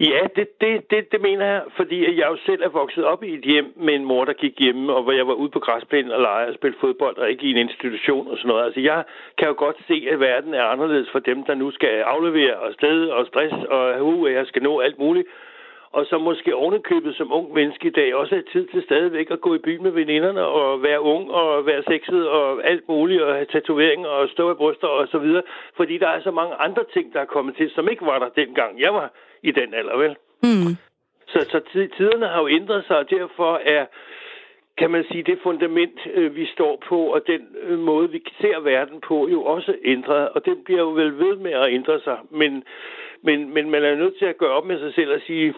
[0.00, 3.34] Ja, det, det, det, det mener jeg, fordi jeg jo selv er vokset op i
[3.34, 6.12] et hjem med en mor, der gik hjemme, og hvor jeg var ude på græsplænen
[6.12, 8.64] og lege og spille fodbold, og ikke i en institution og sådan noget.
[8.64, 9.04] Altså, jeg
[9.38, 12.74] kan jo godt se, at verden er anderledes for dem, der nu skal aflevere og
[12.74, 15.28] sted og stress, og uh, uh jeg skal nå alt muligt.
[15.96, 19.40] Og så måske ovenikøbet som ung menneske i dag også have tid til stadigvæk at
[19.40, 23.34] gå i byen med veninderne og være ung og være sexet og alt muligt og
[23.34, 25.42] have tatoveringer og stå i bryster og så videre.
[25.76, 28.44] Fordi der er så mange andre ting, der er kommet til, som ikke var der
[28.44, 30.16] dengang jeg var i den alder, vel?
[30.42, 30.72] Mm.
[31.26, 31.60] Så, så
[31.96, 33.86] tiderne har jo ændret sig, og derfor er,
[34.78, 38.60] kan man sige, det fundament, øh, vi står på, og den øh, måde, vi ser
[38.60, 42.18] verden på, jo også ændret, og den bliver jo vel ved med at ændre sig.
[42.30, 42.64] Men,
[43.22, 45.54] men, men man er nødt til at gøre op med sig selv og sige,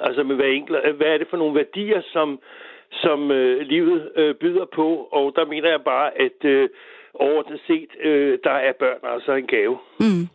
[0.00, 2.38] altså med hver enkelt, hvad er det for nogle værdier, som,
[2.92, 6.68] som øh, livet øh, byder på, og der mener jeg bare, at øh,
[7.14, 9.78] overordnet set, øh, der er børn altså en gave.
[10.00, 10.28] Mm.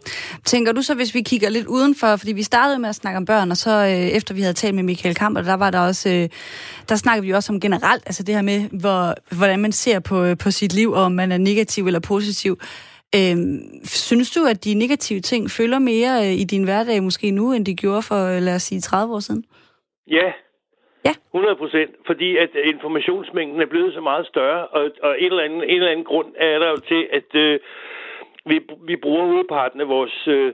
[0.45, 3.25] Tænker du så, hvis vi kigger lidt udenfor, fordi vi startede med at snakke om
[3.25, 6.09] børn, og så øh, efter vi havde talt med Michael Kamper, der var der også,
[6.09, 6.29] øh,
[6.89, 10.23] der snakkede vi også om generelt, altså det her med, hvor, hvordan man ser på,
[10.23, 12.57] øh, på sit liv, og om man er negativ eller positiv.
[13.17, 13.37] Øh,
[13.83, 17.65] synes du, at de negative ting følger mere øh, i din hverdag måske nu, end
[17.65, 19.43] de gjorde for, øh, lad os sige, 30 år siden?
[20.07, 20.31] Ja,
[21.05, 21.13] Ja.
[21.33, 25.63] 100 procent, fordi at informationsmængden er blevet så meget større, og, og en, eller anden,
[25.63, 27.59] en eller anden grund er der jo til, at øh,
[28.45, 30.53] vi, vi bruger hovedparten af vores øh,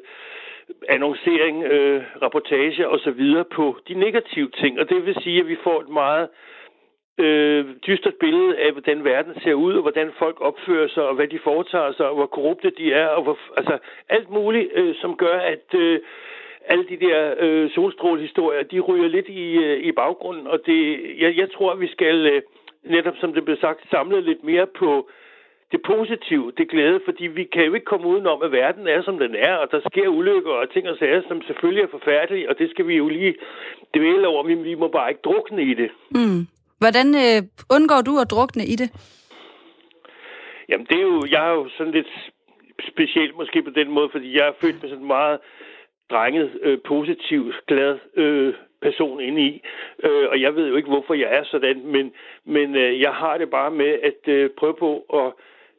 [0.89, 5.47] annoncering, øh, rapportage og så videre på de negative ting, og det vil sige, at
[5.47, 6.29] vi får et meget øh,
[7.19, 11.27] øh, dystert billede af, hvordan verden ser ud, og hvordan folk opfører sig, og hvad
[11.27, 13.77] de foretager sig, og hvor korrupte de er, og hvor, altså
[14.09, 15.99] alt muligt, øh, som gør, at øh,
[16.65, 21.37] alle de der øh, solstrålehistorier, de ryger lidt i, øh, i baggrunden, og det, jeg,
[21.37, 22.41] jeg tror, at vi skal, øh,
[22.83, 25.09] netop som det blev sagt, samle lidt mere på
[25.71, 29.19] det positive, det glæde, fordi vi kan jo ikke komme udenom, at verden er, som
[29.19, 32.59] den er, og der sker ulykker og ting og sager, som selvfølgelig er forfærdelige, og
[32.59, 33.35] det skal vi jo lige
[33.95, 35.89] dvæle over, men vi må bare ikke drukne i det.
[36.11, 36.47] Mm.
[36.79, 37.39] Hvordan øh,
[37.75, 38.89] undgår du at drukne i det?
[40.69, 42.31] Jamen, det er jo, jeg er jo sådan lidt
[42.91, 45.39] specielt måske på den måde, fordi jeg er født med sådan meget
[46.11, 49.61] drenget, øh, positiv, glad øh, person inde i.
[50.03, 52.13] Øh, og jeg ved jo ikke, hvorfor jeg er sådan, men,
[52.45, 55.33] men øh, jeg har det bare med at øh, prøve på at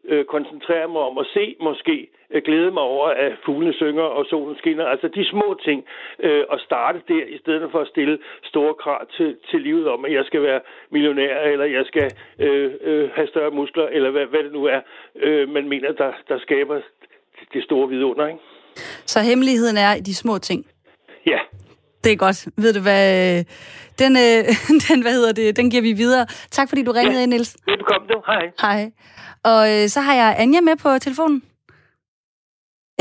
[0.05, 2.09] øh, koncentrere mig om at se måske,
[2.45, 4.85] glæde mig over, at fuglene synger og solen skinner.
[4.85, 5.85] Altså de små ting.
[6.23, 10.05] Øh, og starte der, i stedet for at stille store krav til, til livet om,
[10.05, 10.61] at jeg skal være
[10.91, 14.81] millionær, eller jeg skal øh, øh, have større muskler, eller hvad, hvad det nu er,
[15.17, 16.81] øh, man mener, der, der skaber
[17.53, 18.41] det store vidunder, ikke?
[19.07, 20.67] Så hemmeligheden er i de små ting?
[21.27, 21.39] Ja.
[22.05, 22.49] Det er godt.
[22.57, 23.45] Ved du hvad?
[23.99, 24.45] Den, øh,
[24.89, 26.27] den, hvad hedder det, den giver vi videre.
[26.51, 27.23] Tak fordi du ringede ja.
[27.23, 27.57] ind, Niels.
[27.67, 28.23] Velkommen du.
[28.27, 28.51] Hej.
[28.61, 28.91] Hej.
[29.45, 31.43] Og øh, så har jeg Anja med på telefonen.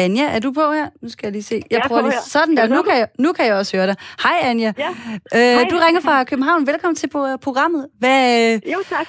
[0.03, 0.87] Anja, er du på her?
[1.01, 1.55] Nu skal jeg lige se.
[1.55, 2.11] Jeg, jeg prøver lige.
[2.11, 2.33] Her.
[2.35, 2.65] Sådan der.
[2.77, 3.97] Nu kan, jeg, nu kan jeg også høre dig.
[4.25, 4.71] Hej, Anja.
[4.85, 4.91] Ja.
[5.37, 5.69] Øh, Hej.
[5.71, 6.61] Du ringer fra København.
[6.71, 7.09] Velkommen til
[7.47, 7.83] programmet.
[8.01, 8.19] Hvad,
[8.73, 9.07] jo, tak.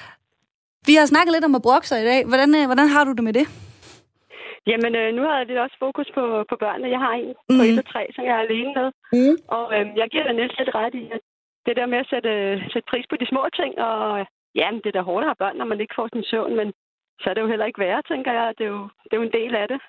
[0.87, 2.19] Vi har snakket lidt om at brokke sig i dag.
[2.31, 3.45] Hvordan, øh, hvordan har du det med det?
[4.69, 6.93] Jamen, øh, nu har jeg lidt også fokus på, på børnene.
[6.95, 7.57] Jeg har en mm.
[7.57, 8.87] på 1 og 3, som jeg er alene med.
[9.17, 9.35] Mm.
[9.57, 11.21] Og øh, jeg giver dig næsten lidt ret i, at
[11.65, 12.31] det der med at sætte,
[12.73, 13.99] sætte pris på de små ting, og
[14.59, 16.67] ja, det er da hårdt at have børn, når man ikke får sin søvn, men
[17.21, 18.53] så er det jo heller ikke værre, tænker jeg.
[18.57, 19.79] Det er jo, det er jo en del af det.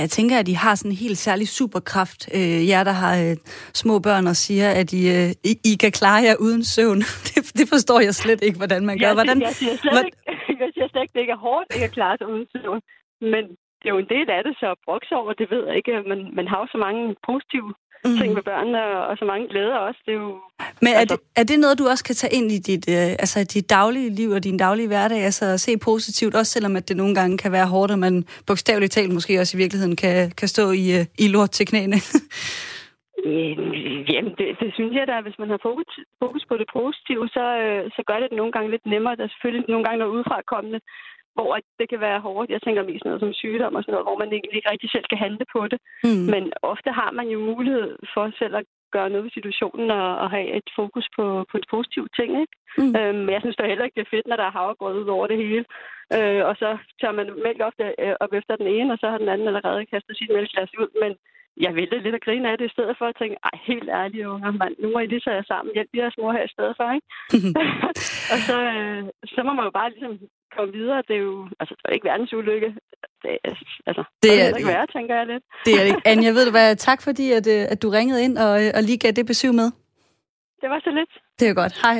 [0.00, 3.36] Jeg tænker, at de har sådan en helt særlig superkraft, øh, jer der har øh,
[3.82, 7.00] små børn og siger, at I, øh, I, I kan klare jer uden søvn.
[7.28, 9.12] det, det forstår jeg slet ikke, hvordan man gør.
[9.20, 10.18] Hvordan, jeg, siger slet ikke,
[10.64, 12.80] jeg siger slet ikke, det ikke er hårdt ikke at klare sig uden søvn.
[13.20, 13.44] Men
[13.78, 15.92] det er jo en del af det, så brokse over, det ved jeg ikke.
[16.12, 17.70] Man, man har jo så mange positive
[18.04, 18.18] mm.
[18.18, 20.00] ting med børnene, og så mange glæder også.
[20.06, 20.40] Det er jo,
[20.82, 21.16] Men er, altså...
[21.16, 24.10] det, er det noget, du også kan tage ind i dit, øh, altså dit daglige
[24.10, 25.18] liv og din daglige hverdag?
[25.18, 28.24] Altså at se positivt, også selvom at det nogle gange kan være hårdt, og man
[28.46, 31.96] bogstaveligt talt måske også i virkeligheden kan, kan stå i, øh, i lort til knæene?
[34.12, 35.88] Jamen, det, det synes jeg da, hvis man har fokus,
[36.22, 39.16] fokus på det positive, så, øh, så gør det det nogle gange lidt nemmere.
[39.16, 40.80] Der er selvfølgelig nogle gange noget udefra kommende,
[41.34, 42.50] hvor det kan være hårdt.
[42.50, 45.06] Jeg tænker mest noget som sygdom og sådan noget, hvor man ikke, ikke rigtig selv
[45.10, 45.78] kan handle på det.
[46.04, 46.26] Mm.
[46.34, 48.64] Men ofte har man jo mulighed for selv at
[48.96, 52.30] gøre noget ved situationen og, og have et fokus på, på de positive ting.
[52.42, 52.54] Ikke?
[52.80, 52.92] Mm.
[52.98, 55.26] Øhm, jeg synes da heller ikke, det er fedt, når der er havregrød ud over
[55.26, 55.64] det hele.
[56.16, 56.68] Øh, og så
[57.00, 59.90] tager man mælk ofte øh, op efter den ene, og så har den anden allerede
[59.92, 60.90] kastet sit mælkeglas ud.
[61.02, 61.12] Men
[61.56, 64.26] jeg vælger lidt at grine af det, i stedet for at tænke, ej, helt ærligt,
[64.26, 66.74] unger, man, nu må I lige tage jer sammen, hjælp jeres mor her i stedet
[66.78, 67.08] for, ikke?
[68.32, 69.02] og så, øh,
[69.34, 70.12] så må man jo bare ligesom
[70.56, 71.02] komme videre.
[71.08, 72.70] Det er jo, altså, det er ikke verdens ulykke.
[73.22, 73.30] Det,
[73.88, 75.44] altså, det er det ikke værre, tænker jeg lidt.
[75.66, 76.08] det er det ikke.
[76.12, 78.82] Anja, ved du hvad, tak fordi, at, øh, at du ringede ind og, øh, og
[78.82, 79.68] lige gav det besøg med.
[80.60, 81.12] Det var så lidt.
[81.38, 81.74] Det er godt.
[81.86, 81.98] Hej.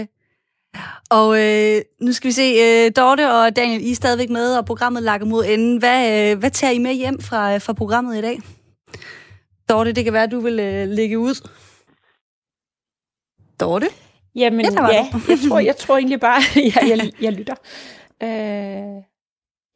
[1.18, 4.66] Og øh, nu skal vi se, øh, Dorte og Daniel, I er stadigvæk med, og
[4.66, 5.78] programmet lakker mod enden.
[5.78, 8.36] Hvad, øh, hvad tager I med hjem fra, fra programmet i dag?
[9.68, 11.48] Dorte, det kan være, at du vil øh, lægge ud.
[13.60, 13.86] Dorte?
[14.34, 16.40] Jamen, ja, ja jeg, tror, jeg tror egentlig bare,
[16.74, 17.54] jeg, jeg, jeg lytter.
[18.22, 19.02] Øh,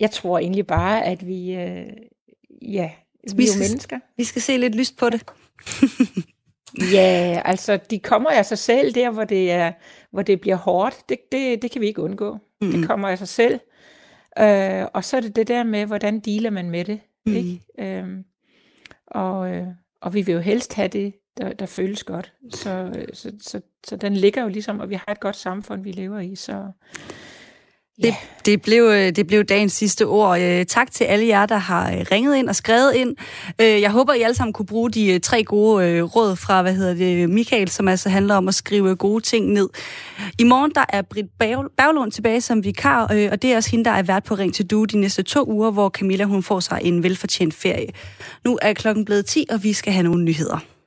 [0.01, 1.86] jeg tror egentlig bare, at vi, øh,
[2.62, 2.91] ja,
[3.24, 3.99] vi, vi er jo mennesker.
[4.16, 5.24] Vi skal se lidt lyst på det.
[6.97, 9.72] ja, altså, de kommer af sig selv der, hvor det, er,
[10.11, 11.09] hvor det bliver hårdt.
[11.09, 12.39] Det, det, det kan vi ikke undgå.
[12.61, 12.72] Mm.
[12.72, 13.61] Det kommer af sig selv.
[14.39, 17.01] Øh, og så er det det der med, hvordan dealer man med det.
[17.26, 17.34] Mm.
[17.34, 17.61] Ikke?
[17.78, 18.09] Øh,
[19.11, 19.67] og, øh,
[20.01, 22.33] og vi vil jo helst have det, der, der føles godt.
[22.51, 25.83] Så, øh, så, så, så den ligger jo ligesom, og vi har et godt samfund,
[25.83, 26.35] vi lever i.
[26.35, 26.71] Så
[28.03, 28.15] det,
[28.47, 30.41] det, blev, øh, det blev dagens sidste ord.
[30.41, 33.17] Øh, tak til alle jer, der har øh, ringet ind og skrevet ind.
[33.59, 37.31] Jeg håber, I alle sammen kunne bruge de tre gode råd fra, hvad hedder det,
[37.31, 39.69] Michael, som altså handler om at skrive gode ting ned.
[40.39, 41.29] I morgen, der er Britt
[41.77, 44.67] Baglund tilbage som vikar, og det er også hende, der er vært på Ring til
[44.67, 47.89] Du de næste to uger, hvor Camilla hun får sig en velfortjent ferie.
[48.45, 50.78] Nu er klokken blevet 10, og vi skal have nogle nyheder.